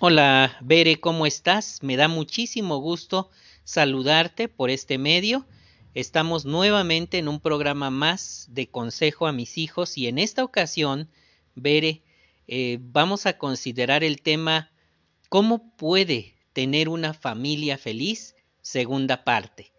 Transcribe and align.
Hola, 0.00 0.56
Bere, 0.60 1.00
¿cómo 1.00 1.26
estás? 1.26 1.82
Me 1.82 1.96
da 1.96 2.06
muchísimo 2.06 2.78
gusto 2.78 3.30
saludarte 3.64 4.46
por 4.46 4.70
este 4.70 4.96
medio. 4.96 5.44
Estamos 5.92 6.44
nuevamente 6.44 7.18
en 7.18 7.26
un 7.26 7.40
programa 7.40 7.90
más 7.90 8.46
de 8.48 8.68
consejo 8.68 9.26
a 9.26 9.32
mis 9.32 9.58
hijos 9.58 9.98
y 9.98 10.06
en 10.06 10.18
esta 10.18 10.44
ocasión, 10.44 11.10
Bere, 11.56 12.04
eh, 12.46 12.78
vamos 12.80 13.26
a 13.26 13.38
considerar 13.38 14.04
el 14.04 14.22
tema 14.22 14.70
¿Cómo 15.28 15.74
puede 15.74 16.36
tener 16.52 16.88
una 16.88 17.12
familia 17.12 17.76
feliz? 17.76 18.36
Segunda 18.62 19.24
parte. 19.24 19.72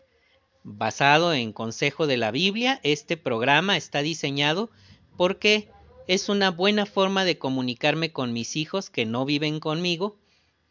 Basado 0.64 1.34
en 1.34 1.54
consejo 1.54 2.08
de 2.08 2.18
la 2.18 2.32
Biblia, 2.32 2.82
este 2.84 3.16
programa 3.16 3.78
está 3.78 4.02
diseñado 4.02 4.70
porque 5.16 5.70
es 6.10 6.28
una 6.28 6.50
buena 6.50 6.88
forma 6.88 7.24
de 7.24 7.38
comunicarme 7.38 8.12
con 8.12 8.34
mis 8.34 8.56
hijos 8.56 8.90
que 8.90 9.06
no 9.06 9.26
viven 9.26 9.60
conmigo 9.60 10.18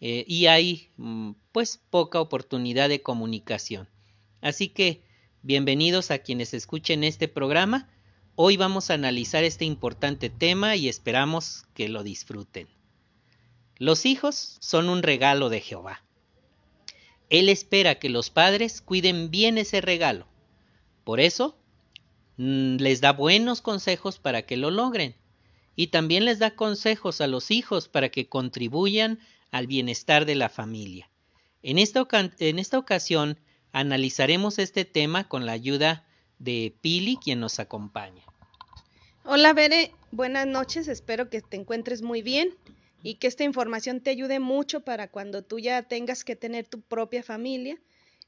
eh, 0.00 0.24
y 0.26 0.46
hay 0.46 0.90
mm, 0.96 1.30
pues 1.52 1.80
poca 1.90 2.20
oportunidad 2.20 2.88
de 2.88 3.02
comunicación. 3.02 3.88
Así 4.40 4.68
que 4.68 5.00
bienvenidos 5.42 6.10
a 6.10 6.18
quienes 6.18 6.54
escuchen 6.54 7.04
este 7.04 7.28
programa. 7.28 7.88
Hoy 8.34 8.56
vamos 8.56 8.90
a 8.90 8.94
analizar 8.94 9.44
este 9.44 9.64
importante 9.64 10.28
tema 10.28 10.74
y 10.74 10.88
esperamos 10.88 11.66
que 11.72 11.88
lo 11.88 12.02
disfruten. 12.02 12.66
Los 13.76 14.06
hijos 14.06 14.56
son 14.58 14.88
un 14.88 15.04
regalo 15.04 15.50
de 15.50 15.60
Jehová. 15.60 16.02
Él 17.30 17.48
espera 17.48 18.00
que 18.00 18.08
los 18.08 18.30
padres 18.30 18.80
cuiden 18.80 19.30
bien 19.30 19.56
ese 19.56 19.82
regalo. 19.82 20.26
Por 21.04 21.20
eso, 21.20 21.56
mm, 22.38 22.78
les 22.78 23.00
da 23.00 23.12
buenos 23.12 23.62
consejos 23.62 24.18
para 24.18 24.42
que 24.42 24.56
lo 24.56 24.72
logren 24.72 25.14
y 25.78 25.86
también 25.86 26.24
les 26.24 26.40
da 26.40 26.56
consejos 26.56 27.20
a 27.20 27.28
los 27.28 27.52
hijos 27.52 27.86
para 27.86 28.08
que 28.08 28.28
contribuyan 28.28 29.20
al 29.52 29.68
bienestar 29.68 30.26
de 30.26 30.34
la 30.34 30.48
familia. 30.48 31.08
En 31.62 31.78
esta, 31.78 32.04
en 32.40 32.58
esta 32.58 32.80
ocasión 32.80 33.38
analizaremos 33.70 34.58
este 34.58 34.84
tema 34.84 35.28
con 35.28 35.46
la 35.46 35.52
ayuda 35.52 36.04
de 36.40 36.74
Pili, 36.80 37.16
quien 37.16 37.38
nos 37.38 37.60
acompaña. 37.60 38.24
Hola, 39.22 39.52
Bere, 39.52 39.92
buenas 40.10 40.48
noches, 40.48 40.88
espero 40.88 41.30
que 41.30 41.42
te 41.42 41.56
encuentres 41.56 42.02
muy 42.02 42.22
bien 42.22 42.56
y 43.04 43.14
que 43.14 43.28
esta 43.28 43.44
información 43.44 44.00
te 44.00 44.10
ayude 44.10 44.40
mucho 44.40 44.80
para 44.80 45.06
cuando 45.06 45.44
tú 45.44 45.60
ya 45.60 45.84
tengas 45.84 46.24
que 46.24 46.34
tener 46.34 46.66
tu 46.66 46.80
propia 46.80 47.22
familia. 47.22 47.78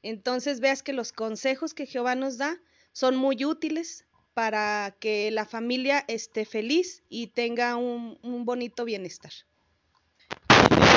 Entonces 0.03 0.61
veas 0.61 0.83
que 0.83 0.93
los 0.93 1.11
consejos 1.11 1.73
que 1.73 1.85
Jehová 1.85 2.15
nos 2.15 2.37
da 2.37 2.57
son 2.93 3.17
muy 3.17 3.43
útiles 3.43 4.05
para 4.33 4.95
que 4.99 5.29
la 5.31 5.45
familia 5.45 6.05
esté 6.07 6.45
feliz 6.45 7.03
y 7.09 7.27
tenga 7.27 7.75
un, 7.75 8.17
bonito 8.45 8.85
bienestar. 8.85 9.31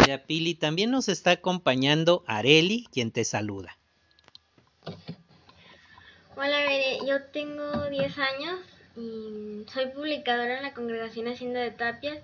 Mira, 0.01 0.25
Pili, 0.25 0.55
también 0.55 0.91
nos 0.91 1.09
está 1.09 1.33
acompañando 1.33 2.25
Areli, 2.27 2.87
quien 2.93 3.11
te 3.11 3.25
saluda. 3.25 3.77
Hola, 6.37 6.59
Bere, 6.59 6.99
yo 7.07 7.25
tengo 7.33 7.89
10 7.89 8.19
años 8.19 8.61
y 8.97 9.65
soy 9.73 9.87
publicadora 9.95 10.59
en 10.59 10.63
la 10.63 10.75
congregación 10.75 11.29
Hacienda 11.29 11.61
de 11.61 11.71
Tapias 11.71 12.19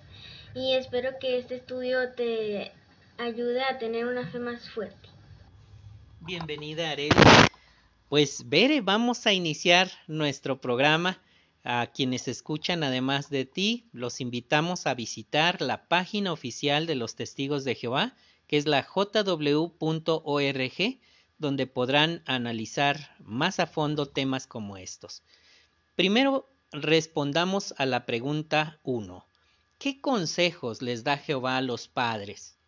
y 0.54 0.74
espero 0.74 1.18
que 1.20 1.38
este 1.38 1.56
estudio 1.56 2.12
te 2.12 2.72
ayude 3.18 3.62
a 3.62 3.78
tener 3.78 4.06
una 4.06 4.26
fe 4.28 4.38
más 4.38 4.68
fuerte. 4.70 5.08
Bienvenida, 6.20 6.90
Areli. 6.90 7.14
Pues 8.10 8.48
Bere, 8.48 8.80
vamos 8.80 9.24
a 9.28 9.32
iniciar 9.32 9.88
nuestro 10.08 10.60
programa. 10.60 11.22
A 11.62 11.92
quienes 11.94 12.26
escuchan, 12.26 12.82
además 12.82 13.30
de 13.30 13.44
ti, 13.44 13.88
los 13.92 14.20
invitamos 14.20 14.88
a 14.88 14.94
visitar 14.94 15.62
la 15.62 15.86
página 15.86 16.32
oficial 16.32 16.86
de 16.86 16.96
los 16.96 17.14
Testigos 17.14 17.62
de 17.62 17.76
Jehová, 17.76 18.16
que 18.48 18.56
es 18.56 18.66
la 18.66 18.82
jw.org, 18.82 19.70
donde 21.38 21.66
podrán 21.68 22.24
analizar 22.26 23.14
más 23.20 23.60
a 23.60 23.68
fondo 23.68 24.06
temas 24.06 24.48
como 24.48 24.76
estos. 24.76 25.22
Primero, 25.94 26.50
respondamos 26.72 27.74
a 27.78 27.86
la 27.86 28.06
pregunta 28.06 28.80
1. 28.82 29.24
¿Qué 29.78 30.00
consejos 30.00 30.82
les 30.82 31.04
da 31.04 31.16
Jehová 31.16 31.58
a 31.58 31.62
los 31.62 31.86
padres? 31.86 32.58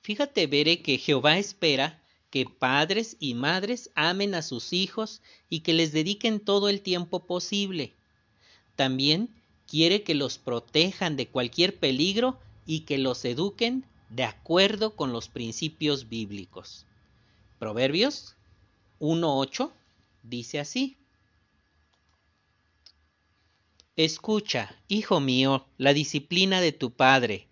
Fíjate, 0.00 0.46
Bere, 0.46 0.80
que 0.80 0.98
Jehová 0.98 1.38
espera 1.38 2.01
que 2.32 2.46
padres 2.46 3.18
y 3.20 3.34
madres 3.34 3.90
amen 3.94 4.34
a 4.34 4.40
sus 4.40 4.72
hijos 4.72 5.20
y 5.50 5.60
que 5.60 5.74
les 5.74 5.92
dediquen 5.92 6.40
todo 6.40 6.70
el 6.70 6.80
tiempo 6.80 7.26
posible. 7.26 7.92
También 8.74 9.28
quiere 9.66 10.02
que 10.02 10.14
los 10.14 10.38
protejan 10.38 11.16
de 11.16 11.28
cualquier 11.28 11.78
peligro 11.78 12.40
y 12.64 12.80
que 12.80 12.96
los 12.96 13.26
eduquen 13.26 13.84
de 14.08 14.24
acuerdo 14.24 14.96
con 14.96 15.12
los 15.12 15.28
principios 15.28 16.08
bíblicos. 16.08 16.86
Proverbios 17.58 18.34
1.8 18.98 19.70
dice 20.22 20.58
así. 20.58 20.96
Escucha, 23.94 24.74
hijo 24.88 25.20
mío, 25.20 25.66
la 25.76 25.92
disciplina 25.92 26.62
de 26.62 26.72
tu 26.72 26.92
padre, 26.92 27.46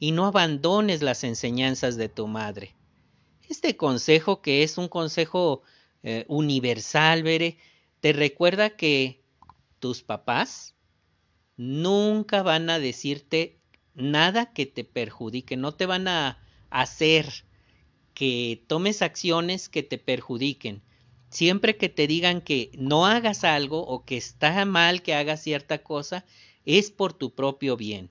y 0.00 0.10
no 0.10 0.26
abandones 0.26 1.02
las 1.02 1.22
enseñanzas 1.22 1.94
de 1.96 2.08
tu 2.08 2.26
madre 2.26 2.74
este 3.48 3.76
consejo, 3.76 4.40
que 4.40 4.62
es 4.62 4.78
un 4.78 4.88
consejo 4.88 5.62
eh, 6.02 6.24
universal, 6.28 7.24
te 8.00 8.12
recuerda 8.12 8.70
que 8.70 9.20
tus 9.78 10.02
papás 10.02 10.74
nunca 11.56 12.42
van 12.42 12.70
a 12.70 12.78
decirte 12.78 13.58
nada 13.94 14.52
que 14.52 14.66
te 14.66 14.84
perjudique, 14.84 15.56
no 15.56 15.72
te 15.74 15.86
van 15.86 16.08
a 16.08 16.38
hacer 16.70 17.44
que 18.12 18.64
tomes 18.66 19.02
acciones 19.02 19.68
que 19.68 19.82
te 19.82 19.98
perjudiquen. 19.98 20.82
Siempre 21.30 21.76
que 21.76 21.88
te 21.88 22.06
digan 22.06 22.40
que 22.40 22.70
no 22.74 23.06
hagas 23.06 23.42
algo 23.42 23.84
o 23.84 24.04
que 24.04 24.16
está 24.16 24.64
mal 24.64 25.02
que 25.02 25.14
hagas 25.14 25.42
cierta 25.42 25.82
cosa, 25.82 26.24
es 26.64 26.90
por 26.90 27.12
tu 27.12 27.34
propio 27.34 27.76
bien. 27.76 28.10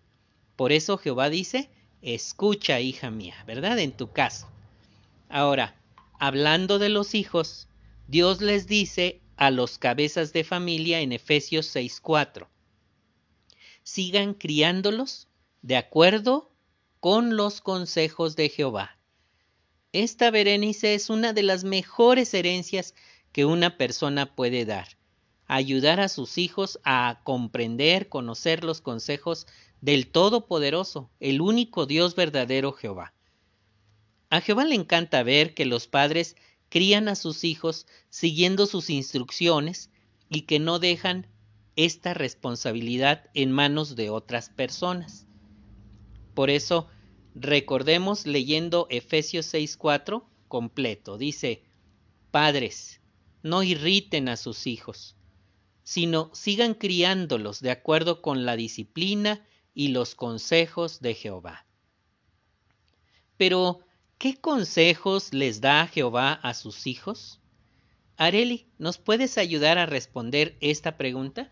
Por 0.55 0.71
eso 0.71 0.97
Jehová 0.97 1.29
dice, 1.29 1.69
escucha, 2.01 2.79
hija 2.81 3.09
mía, 3.11 3.35
¿verdad? 3.47 3.79
En 3.79 3.93
tu 3.93 4.11
caso. 4.11 4.52
Ahora, 5.33 5.75
hablando 6.19 6.77
de 6.77 6.89
los 6.89 7.15
hijos, 7.15 7.67
Dios 8.07 8.39
les 8.39 8.67
dice 8.67 9.19
a 9.35 9.49
los 9.49 9.79
cabezas 9.79 10.31
de 10.31 10.43
familia 10.43 10.99
en 10.99 11.11
Efesios 11.11 11.65
6:4, 11.75 12.49
sigan 13.81 14.35
criándolos 14.35 15.27
de 15.63 15.77
acuerdo 15.77 16.51
con 16.99 17.35
los 17.35 17.61
consejos 17.61 18.35
de 18.35 18.49
Jehová. 18.49 18.99
Esta 19.91 20.29
Berenice 20.29 20.93
es 20.93 21.09
una 21.09 21.33
de 21.33 21.41
las 21.41 21.63
mejores 21.63 22.31
herencias 22.35 22.93
que 23.31 23.45
una 23.45 23.75
persona 23.75 24.35
puede 24.35 24.65
dar, 24.65 24.99
ayudar 25.47 25.99
a 25.99 26.09
sus 26.09 26.37
hijos 26.37 26.79
a 26.83 27.21
comprender, 27.23 28.07
conocer 28.07 28.63
los 28.63 28.81
consejos 28.81 29.47
del 29.81 30.11
Todopoderoso, 30.11 31.09
el 31.19 31.41
único 31.41 31.87
Dios 31.87 32.13
verdadero 32.13 32.71
Jehová. 32.71 33.12
A 34.33 34.41
Jehová 34.41 34.65
le 34.65 34.73
encanta 34.73 35.21
ver 35.21 35.53
que 35.53 35.63
los 35.63 35.85
padres 35.85 36.35
crían 36.69 37.07
a 37.07 37.13
sus 37.13 37.43
hijos 37.43 37.85
siguiendo 38.09 38.65
sus 38.65 38.89
instrucciones 38.89 39.91
y 40.27 40.41
que 40.47 40.57
no 40.57 40.79
dejan 40.79 41.27
esta 41.75 42.15
responsabilidad 42.15 43.29
en 43.35 43.51
manos 43.51 43.95
de 43.95 44.09
otras 44.09 44.49
personas. 44.49 45.27
Por 46.33 46.49
eso, 46.49 46.87
recordemos 47.35 48.25
leyendo 48.25 48.87
Efesios 48.89 49.45
6:4 49.53 50.25
completo. 50.47 51.19
Dice, 51.19 51.61
Padres, 52.31 53.01
no 53.43 53.61
irriten 53.61 54.29
a 54.29 54.35
sus 54.35 54.65
hijos, 54.65 55.15
sino 55.83 56.31
sigan 56.33 56.73
criándolos 56.73 57.59
de 57.59 57.69
acuerdo 57.69 58.23
con 58.23 58.47
la 58.47 58.55
disciplina 58.55 59.45
y 59.75 59.89
los 59.89 60.15
consejos 60.15 61.01
de 61.01 61.13
Jehová. 61.13 61.67
Pero, 63.37 63.85
¿Qué 64.23 64.37
consejos 64.39 65.33
les 65.33 65.59
da 65.59 65.85
Jehová 65.85 66.31
a 66.31 66.53
sus 66.53 66.87
hijos? 66.87 67.41
Areli, 68.15 68.65
¿nos 68.77 68.97
puedes 68.97 69.37
ayudar 69.37 69.77
a 69.77 69.85
responder 69.85 70.55
esta 70.61 70.95
pregunta? 70.95 71.51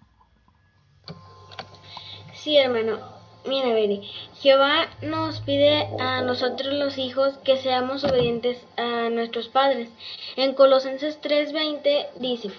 Sí, 2.34 2.56
hermano. 2.56 2.98
Mira, 3.46 3.74
Beri, 3.74 4.10
Jehová 4.40 4.88
nos 5.02 5.42
pide 5.42 5.86
a 6.00 6.22
nosotros 6.22 6.74
los 6.74 6.98
hijos 6.98 7.38
que 7.40 7.58
seamos 7.58 8.06
obedientes 8.06 8.66
a 8.78 9.10
nuestros 9.10 9.50
padres. 9.50 9.90
En 10.38 10.54
Colosenses 10.54 11.20
3:20 11.20 12.08
dice, 12.22 12.52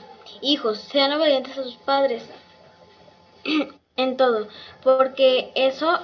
hijos, 0.43 0.79
sean 0.79 1.13
obedientes 1.15 1.57
a 1.57 1.63
sus 1.63 1.77
padres 1.77 2.23
en 3.97 4.19
todo, 4.19 4.47
porque 4.83 5.53
eso 5.55 6.01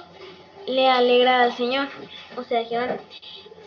le 0.65 0.89
alegra 0.89 1.43
al 1.43 1.55
Señor, 1.55 1.89
o 2.35 2.43
sea, 2.43 2.65
Jehová. 2.65 2.97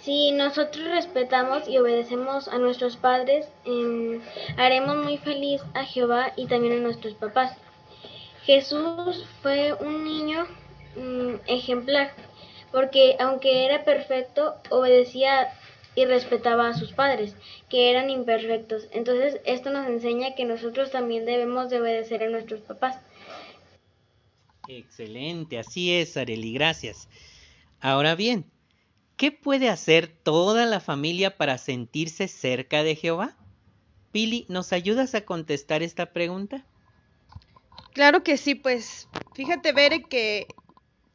Si 0.02 0.32
nosotros 0.32 0.84
respetamos 0.84 1.68
y 1.68 1.78
obedecemos 1.78 2.48
a 2.48 2.58
nuestros 2.58 2.96
padres, 2.96 3.46
em, 3.64 4.20
haremos 4.56 4.96
muy 4.96 5.16
feliz 5.18 5.62
a 5.74 5.84
Jehová 5.84 6.32
y 6.36 6.46
también 6.46 6.74
a 6.74 6.80
nuestros 6.80 7.14
papás. 7.14 7.56
Jesús 8.42 9.24
fue 9.42 9.74
un 9.74 10.02
niño 10.02 10.46
mm, 10.96 11.34
ejemplar, 11.46 12.12
porque 12.72 13.16
aunque 13.20 13.64
era 13.64 13.84
perfecto, 13.84 14.56
obedecía 14.70 15.52
y 15.94 16.04
respetaba 16.04 16.68
a 16.68 16.74
sus 16.74 16.92
padres, 16.92 17.36
que 17.68 17.90
eran 17.90 18.10
imperfectos. 18.10 18.88
Entonces 18.90 19.40
esto 19.44 19.70
nos 19.70 19.86
enseña 19.86 20.34
que 20.34 20.44
nosotros 20.44 20.90
también 20.90 21.26
debemos 21.26 21.70
de 21.70 21.80
obedecer 21.80 22.24
a 22.24 22.30
nuestros 22.30 22.60
papás. 22.62 22.96
Excelente, 24.66 25.58
así 25.58 25.94
es, 25.94 26.16
Areli, 26.16 26.54
gracias. 26.54 27.08
Ahora 27.80 28.16
bien, 28.16 28.51
¿qué 29.16 29.32
puede 29.32 29.68
hacer 29.68 30.08
toda 30.08 30.66
la 30.66 30.80
familia 30.80 31.36
para 31.36 31.58
sentirse 31.58 32.28
cerca 32.28 32.82
de 32.82 32.96
Jehová? 32.96 33.36
Pili, 34.12 34.46
¿nos 34.48 34.72
ayudas 34.72 35.14
a 35.14 35.24
contestar 35.24 35.82
esta 35.82 36.12
pregunta? 36.12 36.64
Claro 37.92 38.22
que 38.22 38.36
sí, 38.36 38.54
pues 38.54 39.08
fíjate, 39.34 39.72
Bere, 39.72 40.04
que 40.04 40.46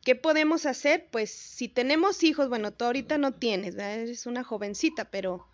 ¿qué 0.07 0.15
podemos 0.15 0.65
hacer? 0.65 1.09
Pues 1.11 1.31
si 1.31 1.67
tenemos 1.67 2.23
hijos, 2.23 2.47
bueno, 2.47 2.71
tú 2.71 2.85
ahorita 2.85 3.17
no 3.17 3.33
tienes, 3.33 3.75
eres 3.75 4.25
una 4.25 4.41
jovencita, 4.41 5.11
pero 5.11 5.45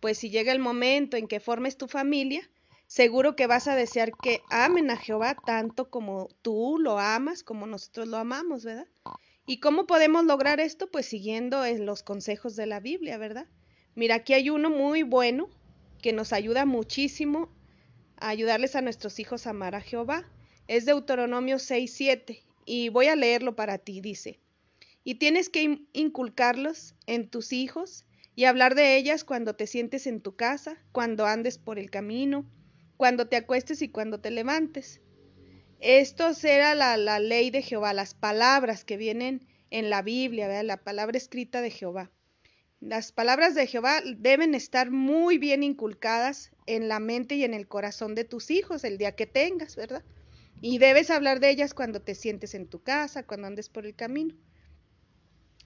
pues 0.00 0.18
si 0.18 0.28
llega 0.28 0.52
el 0.52 0.58
momento 0.58 1.16
en 1.16 1.26
que 1.26 1.40
formes 1.40 1.78
tu 1.78 1.88
familia, 1.88 2.46
seguro 2.86 3.36
que 3.36 3.46
vas 3.46 3.68
a 3.68 3.74
desear 3.74 4.12
que 4.22 4.42
amen 4.50 4.90
a 4.90 4.98
Jehová 4.98 5.34
tanto 5.46 5.88
como 5.88 6.28
tú 6.42 6.76
lo 6.78 6.98
amas, 6.98 7.42
como 7.42 7.66
nosotros 7.66 8.06
lo 8.06 8.18
amamos, 8.18 8.64
¿verdad? 8.64 8.86
¿Y 9.46 9.60
cómo 9.60 9.86
podemos 9.86 10.24
lograr 10.24 10.58
esto? 10.58 10.90
Pues 10.90 11.06
siguiendo 11.06 11.62
los 11.78 12.02
consejos 12.02 12.56
de 12.56 12.66
la 12.66 12.80
Biblia, 12.80 13.16
¿verdad? 13.16 13.46
Mira, 13.94 14.16
aquí 14.16 14.34
hay 14.34 14.50
uno 14.50 14.70
muy 14.70 15.04
bueno 15.04 15.48
que 16.02 16.12
nos 16.12 16.32
ayuda 16.32 16.66
muchísimo 16.66 17.48
a 18.16 18.28
ayudarles 18.28 18.74
a 18.74 18.82
nuestros 18.82 19.20
hijos 19.20 19.46
a 19.46 19.50
amar 19.50 19.76
a 19.76 19.80
Jehová. 19.80 20.28
Es 20.66 20.84
Deuteronomio 20.84 21.56
6.7 21.56 22.42
y 22.64 22.88
voy 22.88 23.06
a 23.06 23.14
leerlo 23.14 23.54
para 23.54 23.78
ti. 23.78 24.00
Dice, 24.00 24.40
y 25.04 25.14
tienes 25.14 25.48
que 25.48 25.86
inculcarlos 25.92 26.96
en 27.06 27.28
tus 27.28 27.52
hijos 27.52 28.04
y 28.34 28.44
hablar 28.44 28.74
de 28.74 28.96
ellas 28.96 29.22
cuando 29.22 29.54
te 29.54 29.68
sientes 29.68 30.08
en 30.08 30.20
tu 30.20 30.34
casa, 30.34 30.76
cuando 30.90 31.24
andes 31.24 31.56
por 31.58 31.78
el 31.78 31.90
camino, 31.90 32.44
cuando 32.96 33.28
te 33.28 33.36
acuestes 33.36 33.80
y 33.80 33.88
cuando 33.88 34.20
te 34.20 34.32
levantes. 34.32 35.00
Esto 35.80 36.32
será 36.34 36.74
la, 36.74 37.18
ley 37.18 37.50
de 37.50 37.62
Jehová, 37.62 37.92
las 37.92 38.14
palabras 38.14 38.84
que 38.84 38.96
vienen 38.96 39.46
en 39.70 39.90
la 39.90 40.02
Biblia, 40.02 40.62
la 40.62 40.78
palabra 40.78 41.18
escrita 41.18 41.60
de 41.60 41.70
Jehová. 41.70 42.10
Las 42.80 43.12
palabras 43.12 43.54
de 43.54 43.66
Jehová 43.66 44.00
deben 44.16 44.54
estar 44.54 44.90
muy 44.90 45.38
bien 45.38 45.62
inculcadas 45.62 46.50
en 46.66 46.88
la 46.88 47.00
mente 47.00 47.34
y 47.34 47.44
en 47.44 47.54
el 47.54 47.68
corazón 47.68 48.14
de 48.14 48.24
tus 48.24 48.50
hijos 48.50 48.84
el 48.84 48.98
día 48.98 49.12
que 49.12 49.26
tengas, 49.26 49.76
¿verdad? 49.76 50.04
Y 50.60 50.78
debes 50.78 51.10
hablar 51.10 51.40
de 51.40 51.50
ellas 51.50 51.74
cuando 51.74 52.00
te 52.00 52.14
sientes 52.14 52.54
en 52.54 52.66
tu 52.66 52.82
casa, 52.82 53.22
cuando 53.22 53.46
andes 53.46 53.68
por 53.68 53.86
el 53.86 53.94
camino. 53.94 54.34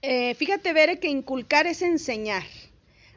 Eh, 0.01 0.35
fíjate, 0.35 0.73
Bere, 0.73 0.99
que 0.99 1.09
inculcar 1.09 1.67
es 1.67 1.81
enseñar 1.81 2.43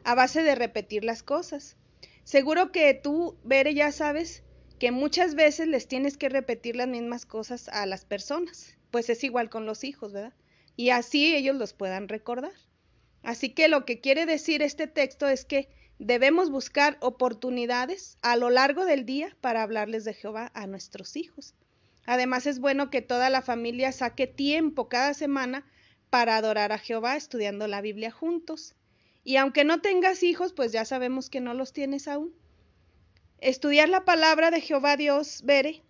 a 0.03 0.15
base 0.15 0.43
de 0.43 0.55
repetir 0.55 1.03
las 1.03 1.23
cosas. 1.23 1.75
Seguro 2.23 2.71
que 2.71 2.93
tú, 2.93 3.37
Bere, 3.43 3.73
ya 3.73 3.91
sabes 3.91 4.43
que 4.79 4.91
muchas 4.91 5.35
veces 5.35 5.67
les 5.67 5.87
tienes 5.87 6.17
que 6.17 6.29
repetir 6.29 6.75
las 6.75 6.87
mismas 6.87 7.25
cosas 7.25 7.69
a 7.69 7.85
las 7.85 8.05
personas. 8.05 8.77
Pues 8.91 9.09
es 9.09 9.23
igual 9.23 9.49
con 9.49 9.65
los 9.65 9.83
hijos, 9.83 10.13
¿verdad? 10.13 10.33
Y 10.75 10.89
así 10.89 11.35
ellos 11.35 11.55
los 11.55 11.73
puedan 11.73 12.07
recordar. 12.07 12.51
Así 13.23 13.49
que 13.49 13.67
lo 13.67 13.85
que 13.85 14.01
quiere 14.01 14.25
decir 14.25 14.61
este 14.61 14.87
texto 14.87 15.27
es 15.27 15.45
que 15.45 15.69
debemos 15.97 16.51
buscar 16.51 16.97
oportunidades 17.01 18.17
a 18.21 18.35
lo 18.35 18.49
largo 18.49 18.85
del 18.85 19.05
día 19.05 19.35
para 19.41 19.63
hablarles 19.63 20.03
de 20.03 20.13
Jehová 20.13 20.51
a 20.53 20.67
nuestros 20.67 21.15
hijos. 21.15 21.55
Además 22.05 22.45
es 22.45 22.59
bueno 22.59 22.89
que 22.89 23.01
toda 23.01 23.29
la 23.29 23.41
familia 23.41 23.91
saque 23.91 24.27
tiempo 24.27 24.89
cada 24.89 25.13
semana 25.13 25.65
para 26.09 26.37
adorar 26.37 26.71
a 26.71 26.77
Jehová 26.77 27.15
estudiando 27.15 27.67
la 27.67 27.81
Biblia 27.81 28.11
juntos. 28.11 28.75
Y 29.23 29.37
aunque 29.37 29.63
no 29.63 29.81
tengas 29.81 30.21
hijos, 30.21 30.53
pues 30.53 30.71
ya 30.71 30.85
sabemos 30.85 31.29
que 31.29 31.41
no 31.41 31.53
los 31.53 31.73
tienes 31.73 32.07
aún. 32.07 32.33
Estudiar 33.45 33.89
la 33.89 34.05
palabra 34.05 34.49
de 34.49 34.59
Jehová 34.59 34.97
Dios, 34.97 35.41
Bere, 35.43 35.83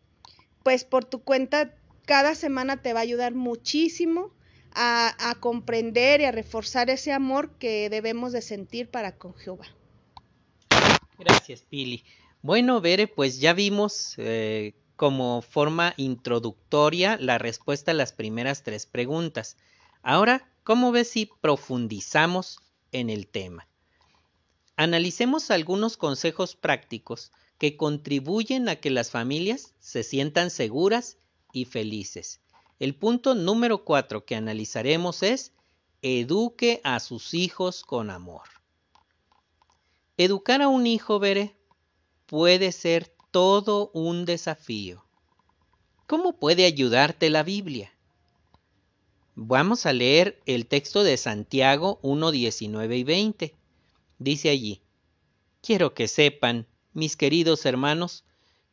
pues 0.62 0.84
por 0.84 1.06
tu 1.06 1.24
cuenta 1.24 1.74
cada 2.06 2.36
semana 2.36 2.81
te 2.81 2.92
va 2.92 3.00
a 3.00 3.04
ayudar 3.04 3.34
muchísimo 3.34 4.34
a, 4.74 5.38
comprender 5.40 6.19
y 6.19 6.25
a 6.25 6.34
reforzar 6.34 6.90
ese 6.90 7.13
amor 7.13 7.52
que 7.57 7.90
debemos 7.90 8.34
de 8.34 8.42
sentir 8.42 8.90
para 8.90 9.18
con 9.18 9.34
Jehová. 9.36 9.68
Gracias, 11.18 11.62
Pili. 11.62 12.04
Bueno, 12.42 12.81
Bere, 12.81 13.07
pues 13.07 13.40
ya 13.40 13.54
vimos 13.54 14.16
eh, 14.18 14.74
como 14.98 15.42
forma 15.42 15.94
introductoria 15.96 17.16
la 17.22 17.38
respuesta 17.38 17.92
a 17.92 17.94
las 17.94 18.12
primeras 18.12 18.63
tres 18.63 18.86
preguntas. 18.86 19.56
Ahora, 20.04 20.46
¿cómo 20.66 20.92
ves 20.92 21.10
si 21.10 21.31
profundizamos 21.40 22.60
en 22.92 23.10
el 23.10 23.28
tema? 23.28 23.66
Analicemos 24.75 25.52
algunos 25.52 25.96
consejos 25.96 26.57
prácticos 26.57 27.31
que 27.57 27.78
contribuyen 27.78 28.69
a 28.69 28.75
que 28.78 28.90
las 28.90 29.12
familias 29.12 29.74
se 29.80 30.04
sientan 30.04 30.50
seguras 30.50 31.18
y 31.54 31.66
felices. 31.66 32.42
El 32.80 32.96
punto 32.96 33.36
número 33.36 33.86
cuatro 33.86 34.25
que 34.25 34.36
analizaremos 34.36 35.24
es 35.24 35.54
eduque 36.02 36.81
a 36.84 37.00
sus 37.00 37.34
hijos 37.34 37.84
con 37.84 38.10
amor. 38.10 38.44
Educar 40.18 40.62
a 40.62 40.68
un 40.68 40.86
hijo, 40.86 41.19
Bere, 41.19 41.56
puede 42.25 42.72
ser 42.72 43.13
todo 43.31 43.92
un 43.94 44.25
desafío. 44.25 45.06
¿Cómo 46.07 46.38
puede 46.38 46.66
ayudarte 46.66 47.30
la 47.30 47.44
Biblia? 47.44 47.92
Vamos 49.36 49.86
a 49.86 49.92
leer 49.92 50.42
el 50.46 50.68
texto 50.68 51.04
de 51.04 51.18
Santiago 51.18 52.00
1, 52.02 52.31
19 52.31 52.98
y 52.98 53.04
20. 53.04 53.56
Dice 54.19 54.50
allí, 54.50 54.81
quiero 55.62 55.94
que 55.94 56.07
sepan, 56.07 56.68
mis 56.95 57.15
queridos 57.15 57.65
hermanos, 57.65 58.24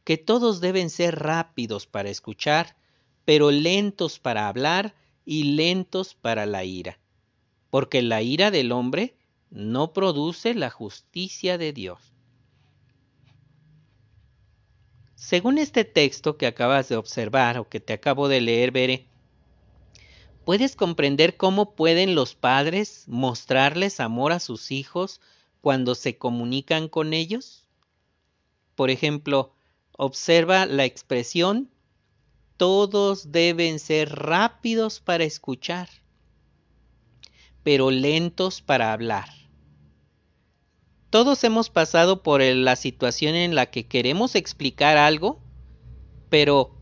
que 0.04 0.16
todos 0.16 0.60
deben 0.60 0.88
ser 0.88 1.18
rápidos 1.18 1.86
para 1.86 2.08
escuchar, 2.08 2.76
pero 3.24 3.50
lentos 3.50 4.18
para 4.18 4.48
hablar 4.48 4.94
y 5.24 5.44
lentos 5.54 6.14
para 6.14 6.46
la 6.46 6.64
ira, 6.64 6.98
porque 7.68 8.00
la 8.00 8.22
ira 8.22 8.50
del 8.50 8.72
hombre 8.72 9.14
no 9.50 9.92
produce 9.92 10.54
la 10.54 10.70
justicia 10.70 11.58
de 11.58 11.72
Dios. 11.72 12.12
Según 15.14 15.58
este 15.58 15.84
texto 15.84 16.36
que 16.36 16.46
acabas 16.46 16.88
de 16.88 16.96
observar 16.96 17.58
o 17.58 17.68
que 17.68 17.78
te 17.78 17.92
acabo 17.92 18.28
de 18.28 18.40
leer, 18.40 18.72
Bere, 18.72 19.06
¿puedes 20.44 20.74
comprender 20.74 21.36
cómo 21.36 21.74
pueden 21.76 22.14
los 22.14 22.34
padres 22.34 23.04
mostrarles 23.06 24.00
amor 24.00 24.32
a 24.32 24.40
sus 24.40 24.72
hijos 24.72 25.20
cuando 25.60 25.94
se 25.94 26.18
comunican 26.18 26.88
con 26.88 27.14
ellos? 27.14 27.61
Por 28.74 28.90
ejemplo, 28.90 29.54
observa 29.96 30.66
la 30.66 30.84
expresión 30.84 31.72
todos 32.62 33.32
deben 33.32 33.80
ser 33.80 34.10
rápidos 34.10 35.00
para 35.00 35.24
escuchar, 35.24 35.88
pero 37.64 37.90
lentos 37.90 38.62
para 38.62 38.92
hablar. 38.92 39.28
Todos 41.10 41.42
hemos 41.44 41.70
pasado 41.70 42.22
por 42.22 42.40
la 42.40 42.76
situación 42.76 43.34
en 43.34 43.54
la 43.54 43.66
que 43.66 43.88
queremos 43.88 44.34
explicar 44.34 44.96
algo, 44.96 45.42
pero 46.30 46.78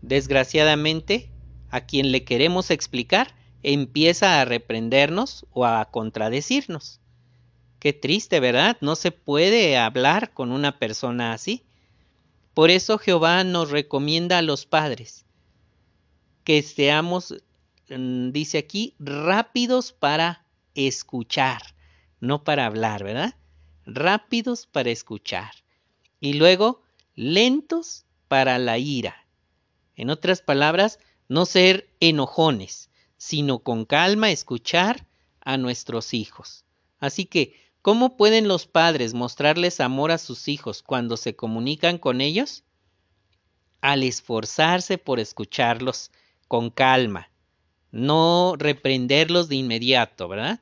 desgraciadamente 0.00 1.32
a 1.68 1.84
quien 1.84 2.12
le 2.12 2.24
queremos 2.24 2.70
explicar 2.70 3.34
empieza 3.62 4.40
a 4.40 4.44
reprendernos 4.44 5.46
o 5.50 5.66
a 5.66 5.84
contradecirnos. 5.90 7.01
Qué 7.82 7.92
triste, 7.92 8.38
¿verdad? 8.38 8.76
No 8.80 8.94
se 8.94 9.10
puede 9.10 9.76
hablar 9.76 10.32
con 10.34 10.52
una 10.52 10.78
persona 10.78 11.32
así. 11.32 11.64
Por 12.54 12.70
eso 12.70 12.96
Jehová 12.96 13.42
nos 13.42 13.72
recomienda 13.72 14.38
a 14.38 14.42
los 14.42 14.66
padres 14.66 15.26
que 16.44 16.62
seamos, 16.62 17.34
mm, 17.88 18.30
dice 18.30 18.58
aquí, 18.58 18.94
rápidos 19.00 19.92
para 19.92 20.46
escuchar, 20.76 21.74
no 22.20 22.44
para 22.44 22.66
hablar, 22.66 23.02
¿verdad? 23.02 23.34
Rápidos 23.84 24.68
para 24.68 24.90
escuchar. 24.90 25.50
Y 26.20 26.34
luego, 26.34 26.82
lentos 27.16 28.04
para 28.28 28.60
la 28.60 28.78
ira. 28.78 29.26
En 29.96 30.08
otras 30.08 30.40
palabras, 30.40 31.00
no 31.26 31.46
ser 31.46 31.88
enojones, 31.98 32.90
sino 33.16 33.58
con 33.58 33.86
calma 33.86 34.30
escuchar 34.30 35.04
a 35.40 35.56
nuestros 35.56 36.14
hijos. 36.14 36.64
Así 37.00 37.24
que 37.24 37.60
¿Cómo 37.82 38.16
pueden 38.16 38.46
los 38.46 38.66
padres 38.66 39.12
mostrarles 39.12 39.80
amor 39.80 40.12
a 40.12 40.18
sus 40.18 40.46
hijos 40.46 40.84
cuando 40.84 41.16
se 41.16 41.34
comunican 41.34 41.98
con 41.98 42.20
ellos? 42.20 42.62
Al 43.80 44.04
esforzarse 44.04 44.98
por 44.98 45.18
escucharlos 45.18 46.12
con 46.46 46.70
calma, 46.70 47.28
no 47.90 48.54
reprenderlos 48.56 49.48
de 49.48 49.56
inmediato, 49.56 50.28
¿verdad? 50.28 50.60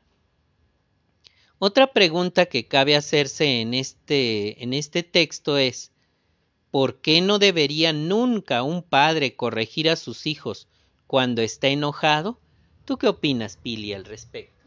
Otra 1.58 1.92
pregunta 1.92 2.46
que 2.46 2.66
cabe 2.66 2.96
hacerse 2.96 3.60
en 3.60 3.74
este, 3.74 4.62
en 4.64 4.72
este 4.72 5.02
texto 5.02 5.58
es, 5.58 5.92
¿por 6.70 7.02
qué 7.02 7.20
no 7.20 7.38
debería 7.38 7.92
nunca 7.92 8.62
un 8.62 8.82
padre 8.82 9.36
corregir 9.36 9.90
a 9.90 9.96
sus 9.96 10.26
hijos 10.26 10.68
cuando 11.06 11.42
está 11.42 11.68
enojado? 11.68 12.40
¿Tú 12.86 12.96
qué 12.96 13.08
opinas, 13.08 13.58
Pili, 13.58 13.92
al 13.92 14.06
respecto? 14.06 14.64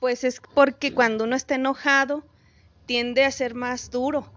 Pues 0.00 0.24
es 0.24 0.40
porque 0.54 0.92
cuando 0.94 1.24
uno 1.24 1.36
está 1.36 1.56
enojado 1.56 2.24
tiende 2.86 3.24
a 3.24 3.30
ser 3.30 3.54
más 3.54 3.90
duro, 3.90 4.30